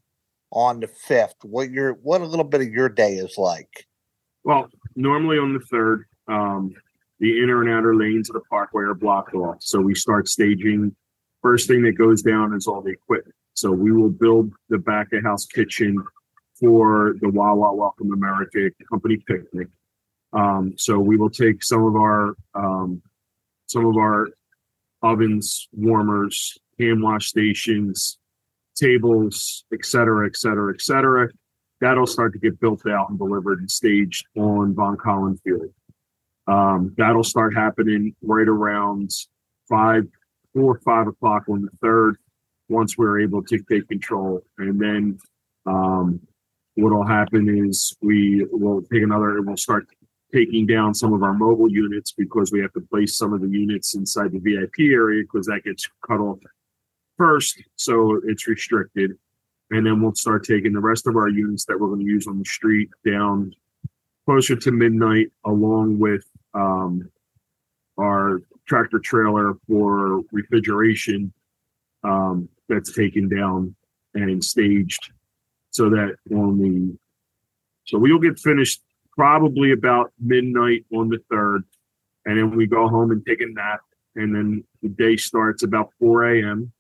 [0.51, 3.87] on the fifth what your what a little bit of your day is like
[4.45, 6.73] Well, normally on the third, um,
[7.21, 9.57] the inner and outer lanes of the parkway are blocked off.
[9.61, 10.95] So we start staging.
[11.43, 13.35] First thing that goes down is all the equipment.
[13.55, 16.03] So we will build the back of house kitchen
[16.59, 19.69] for the Wawa Welcome America company picnic.
[20.33, 23.03] Um, so we will take some of our um,
[23.67, 24.29] some of our
[25.03, 28.19] ovens, warmers, hand wash stations,
[28.75, 31.29] tables, et cetera, et cetera, et cetera.
[31.81, 35.73] That'll start to get built out and delivered and staged on Von Colln Field.
[36.47, 39.11] Um, that'll start happening right around
[39.69, 40.07] five,
[40.55, 42.17] or five o'clock on the third,
[42.69, 44.43] once we're able to take control.
[44.57, 45.19] And then
[45.67, 46.21] um,
[46.75, 49.87] what'll happen is we will take another, and we'll start
[50.33, 53.49] taking down some of our mobile units because we have to place some of the
[53.49, 56.39] units inside the VIP area because that gets cut off
[57.17, 57.63] first.
[57.77, 59.13] So it's restricted.
[59.71, 62.27] And then we'll start taking the rest of our units that we're going to use
[62.27, 63.55] on the street down
[64.25, 66.25] closer to midnight, along with
[66.55, 67.11] um,
[67.99, 71.33] our tractor trailer for refrigeration
[72.05, 73.75] um, that's taken down
[74.15, 75.11] and staged
[75.71, 76.97] so that on the
[77.87, 78.83] so we'll get finished
[79.19, 81.65] probably about midnight on the third,
[82.25, 83.81] and then we go home and take a nap,
[84.15, 86.73] and then the day starts about 4 a.m.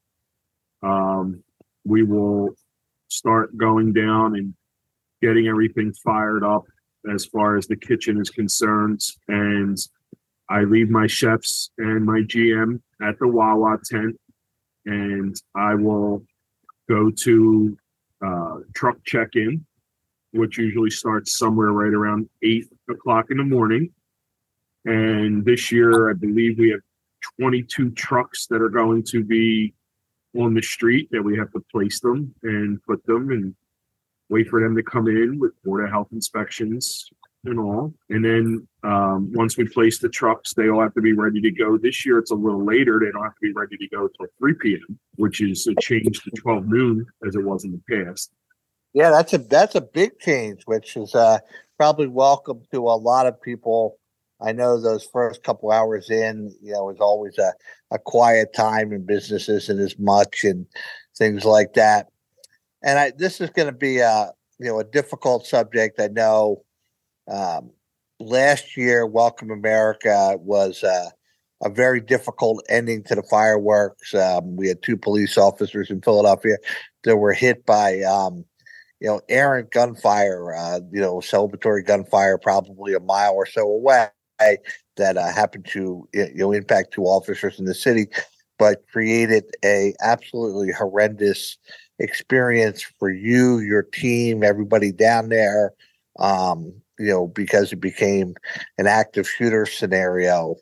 [0.81, 1.43] Um,
[1.85, 2.51] we will
[3.09, 4.55] start going down and
[5.21, 6.63] getting everything fired up
[7.13, 9.01] as far as the kitchen is concerned.
[9.27, 9.77] And
[10.49, 14.17] I leave my chefs and my GM at the Wawa tent,
[14.87, 16.25] and I will
[16.89, 17.77] go to
[18.25, 19.67] uh, truck check in,
[20.39, 23.91] which usually starts somewhere right around eight o'clock in the morning.
[24.85, 26.81] And this year, I believe we have
[27.41, 29.75] 22 trucks that are going to be
[30.39, 33.55] on the street that we have to place them and put them and
[34.29, 37.11] wait for them to come in with Board of Health inspections
[37.45, 37.95] and all.
[38.11, 41.51] And then um, once we place the trucks, they all have to be ready to
[41.51, 41.79] go.
[41.79, 43.01] This year, it's a little later.
[43.01, 46.23] They don't have to be ready to go till 3 p.m., which is a change
[46.23, 48.31] to 12 noon as it was in the past.
[48.99, 51.39] Yeah that's a that's a big change which is uh
[51.79, 53.99] probably welcome to a lot of people.
[54.41, 57.55] I know those first couple hours in you know is always a,
[57.93, 60.67] a quiet time in business isn't as much and
[61.17, 62.09] things like that.
[62.83, 66.65] And i this is going to be a you know a difficult subject i know.
[67.29, 67.71] Um,
[68.19, 71.11] last year welcome america was uh,
[71.63, 74.15] a very difficult ending to the fireworks.
[74.15, 76.57] Um, we had two police officers in philadelphia
[77.05, 78.45] that were hit by um,
[79.01, 84.09] you know, errant gunfire, uh, you know, celebratory gunfire, probably a mile or so away,
[84.39, 88.07] that uh, happened to you know impact two officers in the city,
[88.59, 91.57] but created a absolutely horrendous
[91.99, 95.73] experience for you, your team, everybody down there.
[96.19, 98.35] Um, you know, because it became
[98.77, 100.57] an active shooter scenario.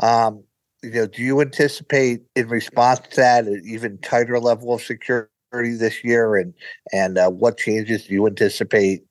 [0.00, 0.44] Um,
[0.84, 5.28] you know, do you anticipate in response to that an even tighter level of security?
[5.52, 6.54] This year and
[6.92, 9.02] and uh, what changes do you anticipate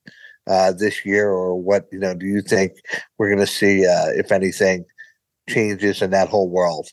[0.48, 2.74] uh, this year or what you know do you think
[3.18, 4.86] we're going to see uh, if anything
[5.50, 6.88] changes in that whole world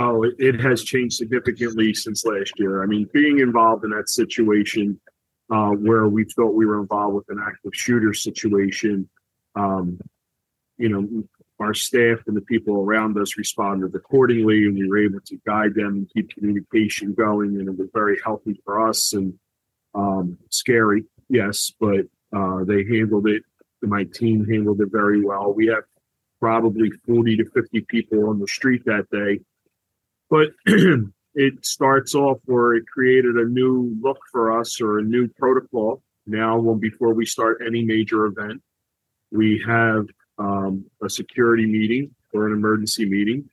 [0.00, 2.84] Oh, it, it has changed significantly since last year.
[2.84, 5.00] I mean, being involved in that situation
[5.50, 9.08] uh, where we felt we were involved with an active shooter situation,
[9.56, 9.98] um,
[10.76, 11.24] you know,
[11.60, 15.74] our staff and the people around us responded accordingly, and we were able to guide
[15.74, 19.34] them and keep communication going, and it was very healthy for us and
[19.94, 22.06] um, scary, yes, but
[22.36, 23.42] uh, they handled it.
[23.82, 25.52] My team handled it very well.
[25.52, 25.84] We have
[26.40, 29.40] probably 40 to 50 people on the street that day
[30.30, 30.48] but
[31.34, 36.02] it starts off where it created a new look for us or a new protocol.
[36.26, 38.62] Now, when before we start any major event,
[39.30, 40.06] we have
[40.38, 43.48] um, a security meeting or an emergency meeting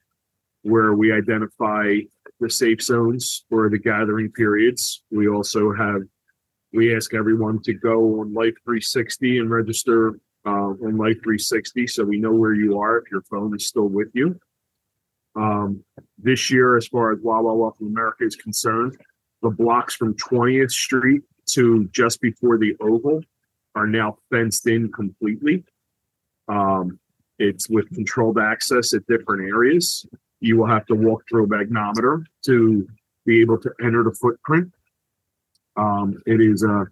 [0.63, 1.97] where we identify
[2.39, 5.03] the safe zones or the gathering periods.
[5.11, 6.01] We also have
[6.73, 12.03] we ask everyone to go on Life 360 and register uh, on Life 360 so
[12.03, 14.37] we know where you are if your phone is still with you.
[15.35, 15.83] Um,
[16.17, 18.97] this year, as far as Wawa Welcome America is concerned,
[19.41, 23.21] the blocks from 20th Street to just before the Oval
[23.75, 25.63] are now fenced in completely.
[26.47, 26.99] Um,
[27.39, 30.05] it's with controlled access at different areas.
[30.39, 32.87] You will have to walk through a magnometer to
[33.25, 34.71] be able to enter the footprint.
[35.75, 36.85] Um, it is a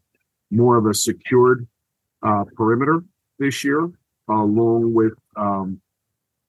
[0.51, 1.67] more of a secured
[2.21, 3.03] uh, perimeter
[3.39, 3.89] this year,
[4.29, 5.81] along with um,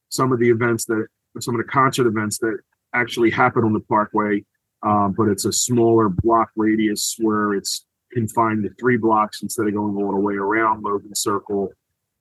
[0.08, 1.06] some of the events that
[1.40, 2.58] some of the concert events that
[2.94, 4.44] actually happen on the parkway.
[4.82, 9.74] Um, but it's a smaller block radius where it's confined to three blocks instead of
[9.74, 11.70] going all the way around Logan Circle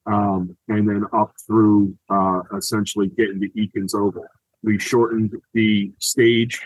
[0.06, 4.26] um, and then up through uh, essentially getting to Eakins Oval.
[4.62, 6.62] We shortened the stage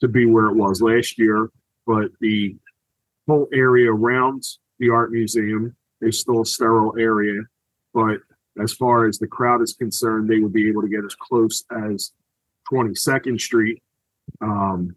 [0.00, 1.50] to be where it was last year,
[1.86, 2.56] but the
[3.26, 4.42] whole area around
[4.78, 7.42] the art museum is still a sterile area.
[7.92, 8.18] But
[8.60, 11.64] as far as the crowd is concerned, they will be able to get as close
[11.86, 12.12] as
[12.70, 13.82] 22nd Street
[14.40, 14.94] um,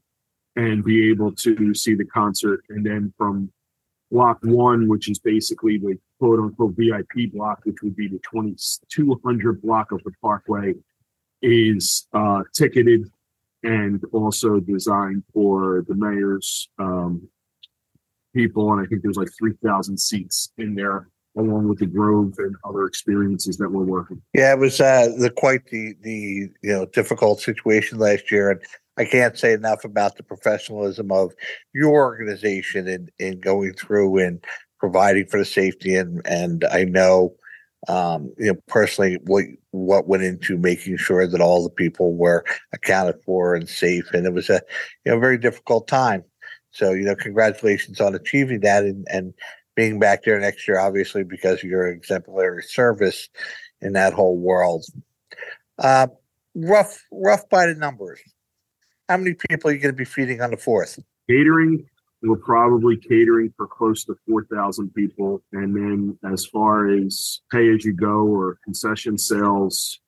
[0.55, 2.63] and be able to see the concert.
[2.69, 3.51] And then from
[4.11, 9.61] block one, which is basically the quote unquote VIP block, which would be the 2200
[9.61, 10.73] block of the parkway,
[11.41, 13.09] is uh, ticketed
[13.63, 17.27] and also designed for the mayor's um,
[18.33, 18.71] people.
[18.73, 22.85] And I think there's like 3,000 seats in there, along with the Grove and other
[22.85, 24.21] experiences that we're working.
[24.33, 28.61] Yeah, it was uh, the quite the the you know difficult situation last year, and
[29.01, 31.33] I can't say enough about the professionalism of
[31.73, 34.45] your organization in in going through and
[34.79, 37.33] providing for the safety and and I know
[37.87, 42.45] um, you know personally what what went into making sure that all the people were
[42.73, 44.61] accounted for and safe and it was a
[45.03, 46.23] you know very difficult time.
[46.69, 49.33] So you know congratulations on achieving that and and
[49.75, 53.29] being back there next year obviously because of your exemplary service
[53.81, 54.85] in that whole world.
[55.79, 56.05] Uh,
[56.53, 58.21] rough rough by the numbers
[59.11, 60.97] how many people are you going to be feeding on the fourth
[61.29, 61.85] Catering,
[62.23, 65.41] we're probably catering for close to 4,000 people.
[65.53, 69.99] And then as far as pay as you go or concession sales,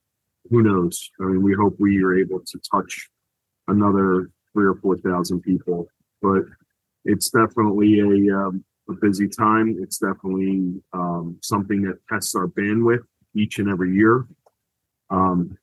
[0.49, 1.09] who knows?
[1.21, 3.09] I mean, we hope we are able to touch
[3.67, 5.87] another three or 4,000 people,
[6.21, 6.43] but
[7.05, 9.77] it's definitely a, um, a busy time.
[9.81, 14.25] It's definitely um, something that tests our bandwidth each and every year.
[15.09, 15.57] Um,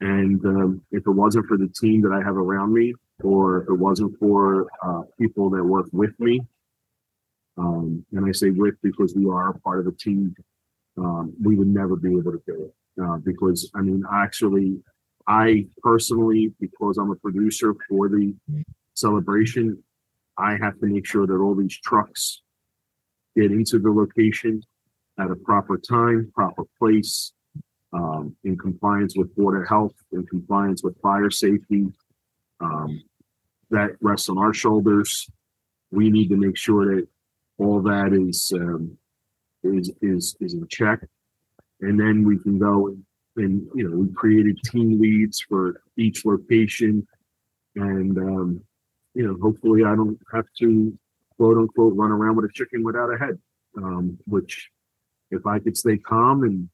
[0.00, 3.68] and um, if it wasn't for the team that I have around me, or if
[3.68, 6.40] it wasn't for uh, people that work with me,
[7.56, 10.34] um, and I say with because we are part of a team,
[10.96, 13.02] um, we would never be able to do it.
[13.02, 14.80] Uh, because I mean, actually,
[15.26, 18.34] I personally, because I'm a producer for the
[18.94, 19.82] celebration,
[20.36, 22.42] I have to make sure that all these trucks
[23.36, 24.62] get into the location
[25.18, 27.32] at a proper time, proper place,
[27.92, 31.86] um, in compliance with water health, in compliance with fire safety.
[32.60, 33.02] Um,
[33.70, 35.28] that rests on our shoulders.
[35.90, 37.06] We need to make sure that
[37.58, 38.96] all that is um,
[39.62, 41.00] is is is in check,
[41.80, 43.04] and then we can go and,
[43.36, 47.06] and you know we created team leads for each location,
[47.76, 48.60] and um,
[49.14, 50.98] you know hopefully I don't have to
[51.36, 53.38] quote unquote run around with a chicken without a head,
[53.76, 54.70] um, which
[55.30, 56.68] if I could stay calm and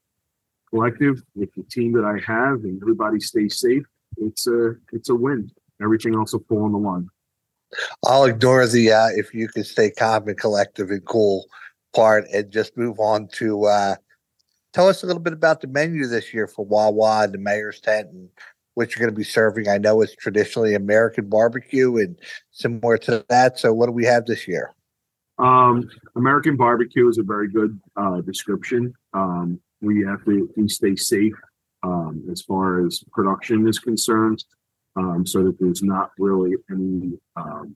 [0.75, 3.85] collective with the team that I have and everybody stays safe,
[4.17, 5.49] it's a it's a win.
[5.81, 7.07] Everything else will fall on the line.
[8.05, 11.45] I'll ignore the uh, if you can stay calm and collective and cool
[11.95, 13.95] part and just move on to uh,
[14.73, 17.79] tell us a little bit about the menu this year for Wawa and the mayor's
[17.79, 18.29] tent and
[18.73, 19.69] what you're going to be serving.
[19.69, 22.19] I know it's traditionally American barbecue and
[22.51, 23.57] similar to that.
[23.57, 24.73] So what do we have this year?
[25.37, 28.93] Um, American barbecue is a very good uh, description.
[29.13, 31.33] Um, we have to we stay safe
[31.83, 34.43] um, as far as production is concerned,
[34.95, 37.75] um, so that there's not really any um,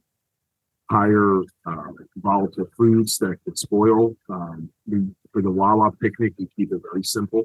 [0.89, 4.15] higher uh, volatile foods that could spoil.
[4.29, 4.97] Um, we,
[5.31, 7.43] for the Wawa picnic, we keep it very simple.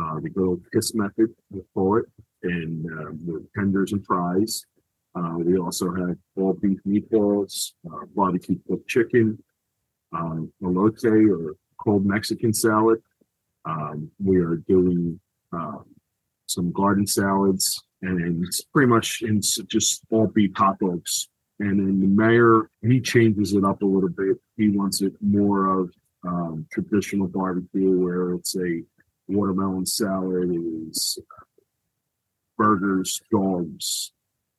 [0.00, 1.30] Uh, the good kiss method,
[1.74, 2.04] call it,
[2.42, 4.64] and uh, with tenders and fries.
[5.14, 9.36] Uh, we also have all beef meatballs, uh, barbecue cooked chicken,
[10.14, 13.02] um, elote or cold Mexican salad.
[13.64, 15.20] Um, we are doing
[15.52, 15.84] um,
[16.46, 20.76] some garden salads and it's pretty much in just all beef hot.
[20.80, 24.36] And then the mayor, he changes it up a little bit.
[24.56, 25.90] He wants it more of
[26.26, 28.82] um, traditional barbecue where it's a
[29.28, 30.50] watermelon salad,
[30.90, 31.18] is
[32.58, 34.12] burgers, dogs,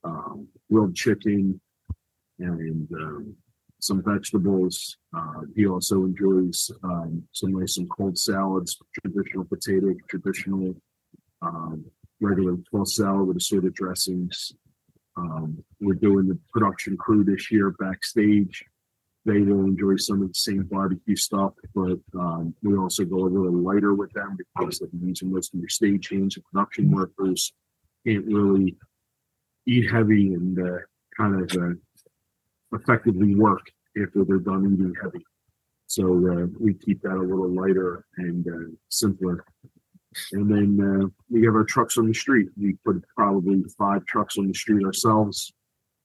[0.03, 1.59] um, grilled chicken,
[2.39, 3.35] and um,
[3.83, 4.97] some vegetables.
[5.15, 10.73] Uh, he also enjoys um, some nice and cold salads, traditional potato, traditional
[11.41, 11.83] um,
[12.21, 14.53] regular full salad with assorted dressings.
[15.17, 18.63] Um, we're doing the production crew this year backstage.
[19.25, 23.27] They will enjoy some of the same barbecue stuff, but um, we also go a
[23.27, 27.53] little lighter with them because they're using most of your stage hands and production workers
[28.05, 28.75] can't really
[29.65, 30.79] eat heavy and uh,
[31.15, 31.73] kind of uh,
[32.73, 33.65] effectively work
[34.01, 35.23] after they're done eating heavy.
[35.87, 39.45] So uh, we keep that a little lighter and uh, simpler.
[40.31, 42.49] And then uh, we have our trucks on the street.
[42.59, 45.53] We put probably five trucks on the street ourselves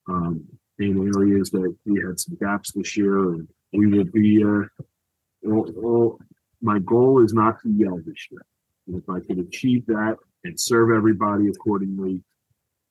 [0.09, 0.45] um,
[0.79, 3.33] in areas that we had some gaps this year.
[3.33, 4.64] And we will be, uh,
[6.61, 8.45] my goal is not to yell this year.
[8.87, 12.23] And if I can achieve that and serve everybody accordingly,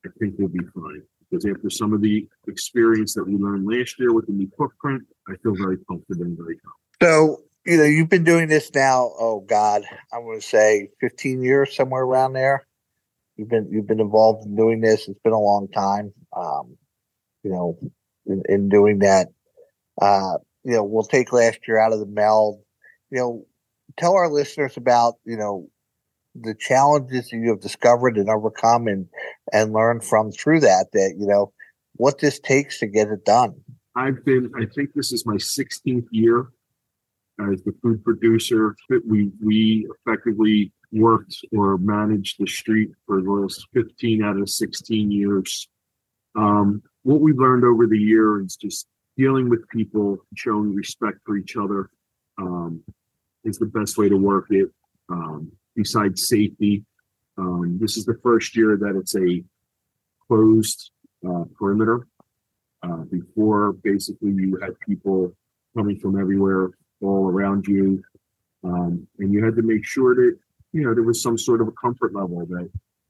[0.05, 1.01] I think we'll be fine.
[1.29, 5.03] Because after some of the experience that we learned last year with the new footprint,
[5.27, 7.01] I feel very comfortable and very confident.
[7.01, 11.75] So, you know, you've been doing this now, oh God, I'm gonna say fifteen years,
[11.75, 12.65] somewhere around there.
[13.35, 15.07] You've been you've been involved in doing this.
[15.07, 16.13] It's been a long time.
[16.35, 16.77] Um,
[17.43, 17.77] you know,
[18.25, 19.27] in, in doing that.
[20.01, 22.61] Uh, you know, we'll take last year out of the meld.
[23.09, 23.45] You know,
[23.97, 25.69] tell our listeners about, you know,
[26.41, 29.07] the challenges that you have discovered and overcome and
[29.53, 31.51] and learned from through that that, you know,
[31.95, 33.55] what this takes to get it done.
[33.95, 36.49] I've been, I think this is my 16th year
[37.51, 38.75] as the food producer.
[39.07, 45.11] We we effectively worked or managed the street for the last 15 out of 16
[45.11, 45.67] years.
[46.35, 51.35] Um, what we've learned over the year is just dealing with people, showing respect for
[51.35, 51.89] each other
[52.37, 52.83] um,
[53.43, 54.69] is the best way to work it.
[55.09, 56.83] Um, besides safety,
[57.37, 59.43] um, this is the first year that it's a
[60.27, 60.91] closed
[61.25, 62.07] uh, perimeter.
[62.83, 65.33] Uh, before, basically, you had people
[65.75, 66.71] coming from everywhere
[67.01, 68.03] all around you.
[68.63, 70.37] Um, and you had to make sure that,
[70.73, 72.69] you know, there was some sort of a comfort level that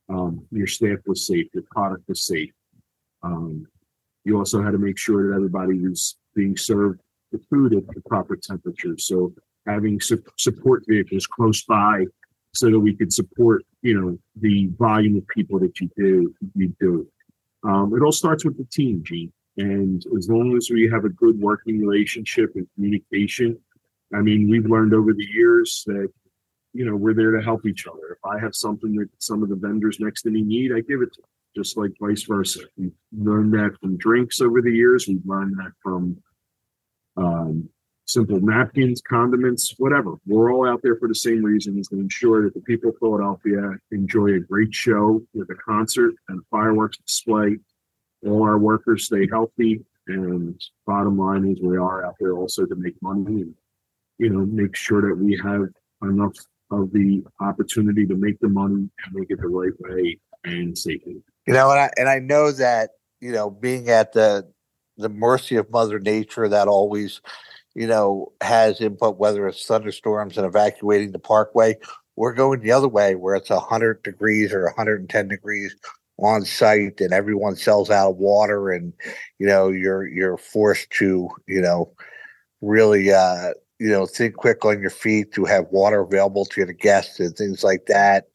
[0.10, 2.52] um, your staff was safe, your product was safe.
[3.24, 3.66] Um,
[4.26, 7.00] you also had to make sure that everybody was being served
[7.32, 8.98] the food at the proper temperature.
[8.98, 9.34] So
[9.66, 12.06] having su- support vehicles close by
[12.58, 16.74] so that we could support, you know, the volume of people that you do, you
[16.80, 17.08] do.
[17.64, 19.32] Um, it all starts with the team, Gene.
[19.58, 23.58] And as long as we have a good working relationship and communication,
[24.14, 26.10] I mean, we've learned over the years that,
[26.74, 28.12] you know, we're there to help each other.
[28.12, 31.02] If I have something that some of the vendors next to me need, I give
[31.02, 32.62] it to them, just like vice versa.
[32.78, 35.08] We've learned that from drinks over the years.
[35.08, 36.18] We've learned that from
[37.18, 37.70] um,
[38.08, 40.16] simple napkins, condiments, whatever.
[40.26, 42.98] We're all out there for the same reason is to ensure that the people of
[43.00, 47.58] Philadelphia enjoy a great show with a concert and fireworks display.
[48.26, 49.84] All our workers stay healthy.
[50.08, 53.54] And bottom line is we are out there also to make money and
[54.18, 55.68] you know, make sure that we have
[56.02, 56.34] enough
[56.72, 61.22] of the opportunity to make the money and make it the right way and safely.
[61.46, 62.92] You know, and I and I know that
[63.22, 64.52] you know being at the
[64.98, 67.22] the mercy of Mother Nature that always
[67.78, 71.78] you know has input, whether it's thunderstorms and evacuating the parkway,
[72.18, 75.76] We're going the other way where it's hundred degrees or 110 degrees
[76.20, 78.92] on site and everyone sells out of water and
[79.40, 81.92] you know you're you're forced to you know
[82.62, 86.74] really uh you know, think quick on your feet to have water available to the
[86.74, 88.28] guests and things like that.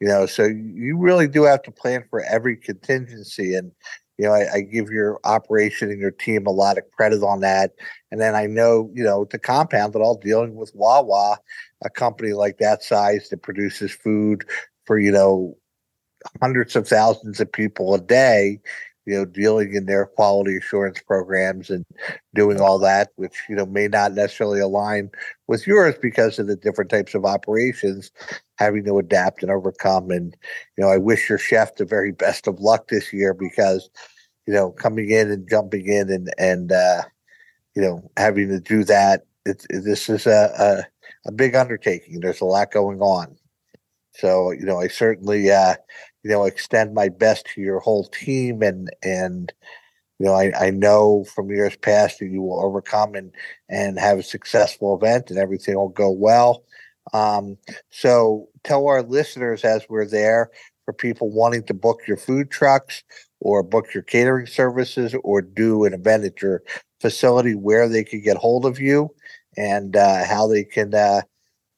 [0.00, 3.54] You know, so you really do have to plan for every contingency.
[3.54, 3.72] And,
[4.18, 7.40] you know, I, I give your operation and your team a lot of credit on
[7.40, 7.72] that.
[8.10, 11.38] And then I know, you know, to compound it all, dealing with Wawa,
[11.84, 14.44] a company like that size that produces food
[14.86, 15.56] for, you know,
[16.42, 18.58] hundreds of thousands of people a day,
[19.08, 21.82] you know, dealing in their quality assurance programs and
[22.34, 25.10] doing all that, which, you know, may not necessarily align
[25.46, 28.10] with yours because of the different types of operations
[28.56, 30.10] having to adapt and overcome.
[30.10, 30.36] And,
[30.76, 33.88] you know, I wish your chef the very best of luck this year because,
[34.46, 37.02] you know, coming in and jumping in and, and, uh,
[37.74, 40.52] you know, having to do that, it's, this is a,
[41.24, 42.20] a, a big undertaking.
[42.20, 43.38] There's a lot going on.
[44.12, 45.76] So, you know, I certainly, uh,
[46.22, 49.52] you know, extend my best to your whole team and, and,
[50.18, 53.32] you know, I, I know from years past that you will overcome and,
[53.68, 56.64] and have a successful event and everything will go well.
[57.12, 57.56] Um,
[57.90, 60.50] so tell our listeners as we're there
[60.84, 63.02] for people wanting to book your food trucks
[63.40, 66.62] or book your catering services or do an event at your
[67.00, 69.08] facility where they could get hold of you
[69.56, 71.20] and uh, how they can uh,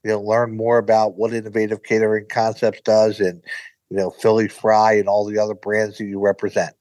[0.04, 3.42] you know learn more about what innovative catering concepts does and
[3.90, 6.74] you know philly fry and all the other brands that you represent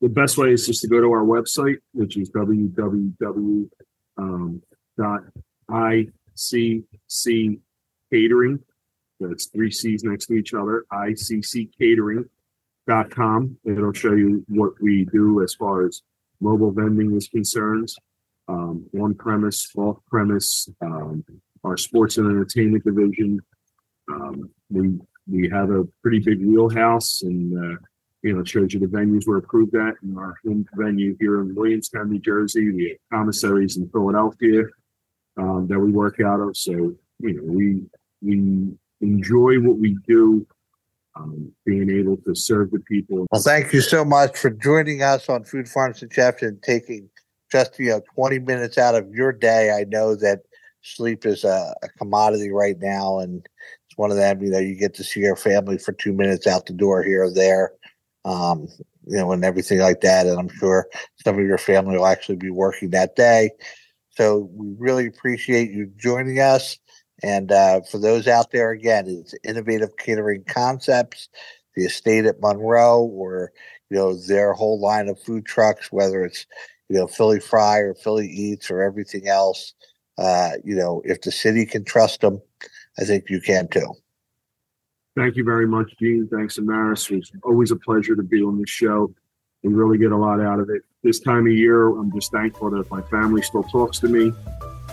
[0.00, 3.68] the best way is just to go to our website which is www
[4.16, 4.62] um,
[4.96, 5.22] dot
[5.70, 6.84] icc
[8.14, 8.58] catering
[9.20, 10.84] That's three C's next to each other.
[10.92, 13.58] ICCCatering.com.
[13.64, 16.02] It'll show you what we do as far as
[16.40, 17.88] mobile vending is concerned.
[18.46, 21.24] Um, on premise, off premise, um,
[21.64, 23.40] our sports and entertainment division.
[24.12, 27.78] Um, we we have a pretty big wheelhouse, and uh,
[28.22, 29.94] you know, it shows you the venues we're approved at.
[30.02, 34.64] And our home venue here in Williamstown, New Jersey, we have commissaries in Philadelphia
[35.36, 36.56] um, that we work out of.
[36.56, 37.82] So you know, we
[38.22, 40.46] we enjoy what we do.
[41.16, 43.28] Um, being able to serve the people.
[43.30, 46.12] Well, thank you so much for joining us on Food Farms and
[46.42, 47.08] and taking
[47.52, 49.70] just you know 20 minutes out of your day.
[49.70, 50.40] I know that
[50.82, 53.46] sleep is a, a commodity right now, and
[53.94, 54.42] it's one of them.
[54.42, 57.24] You know, you get to see your family for two minutes out the door here
[57.24, 57.72] or there,
[58.24, 58.66] um,
[59.06, 60.26] you know, and everything like that.
[60.26, 60.88] And I'm sure
[61.24, 63.50] some of your family will actually be working that day.
[64.10, 66.78] So we really appreciate you joining us.
[67.22, 71.28] And uh, for those out there, again, it's Innovative Catering Concepts,
[71.76, 73.52] the estate at Monroe, or
[73.90, 76.46] you know their whole line of food trucks, whether it's
[76.88, 79.72] you know Philly Fry or Philly Eats or everything else.
[80.18, 82.40] Uh, you know, if the city can trust them,
[82.98, 83.94] I think you can too.
[85.16, 86.28] Thank you very much, Gene.
[86.28, 87.10] Thanks, Amaris.
[87.16, 89.14] It's always a pleasure to be on this show.
[89.62, 90.82] We really get a lot out of it.
[91.02, 94.32] This time of year, I'm just thankful that my family still talks to me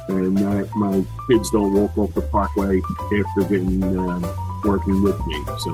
[0.07, 2.81] and my, my kids don't walk off the parkway
[3.19, 5.43] after being uh, working with me.
[5.59, 5.73] So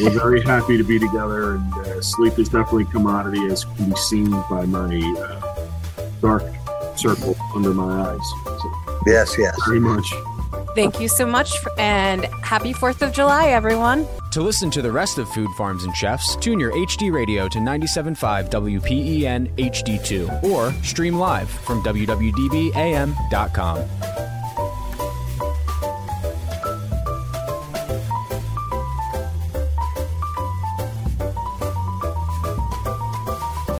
[0.00, 3.90] we're very happy to be together, and uh, sleep is definitely a commodity, as can
[3.90, 5.66] be seen by my uh,
[6.20, 6.42] dark
[6.96, 8.20] circle under my eyes.
[8.44, 9.56] So, yes, yes.
[9.66, 10.12] Very much.
[10.78, 14.06] Thank you so much, and happy 4th of July, everyone.
[14.30, 17.58] To listen to the rest of Food Farms and Chefs, tune your HD radio to
[17.58, 23.78] 97.5 WPEN HD2 or stream live from WWDBAM.com.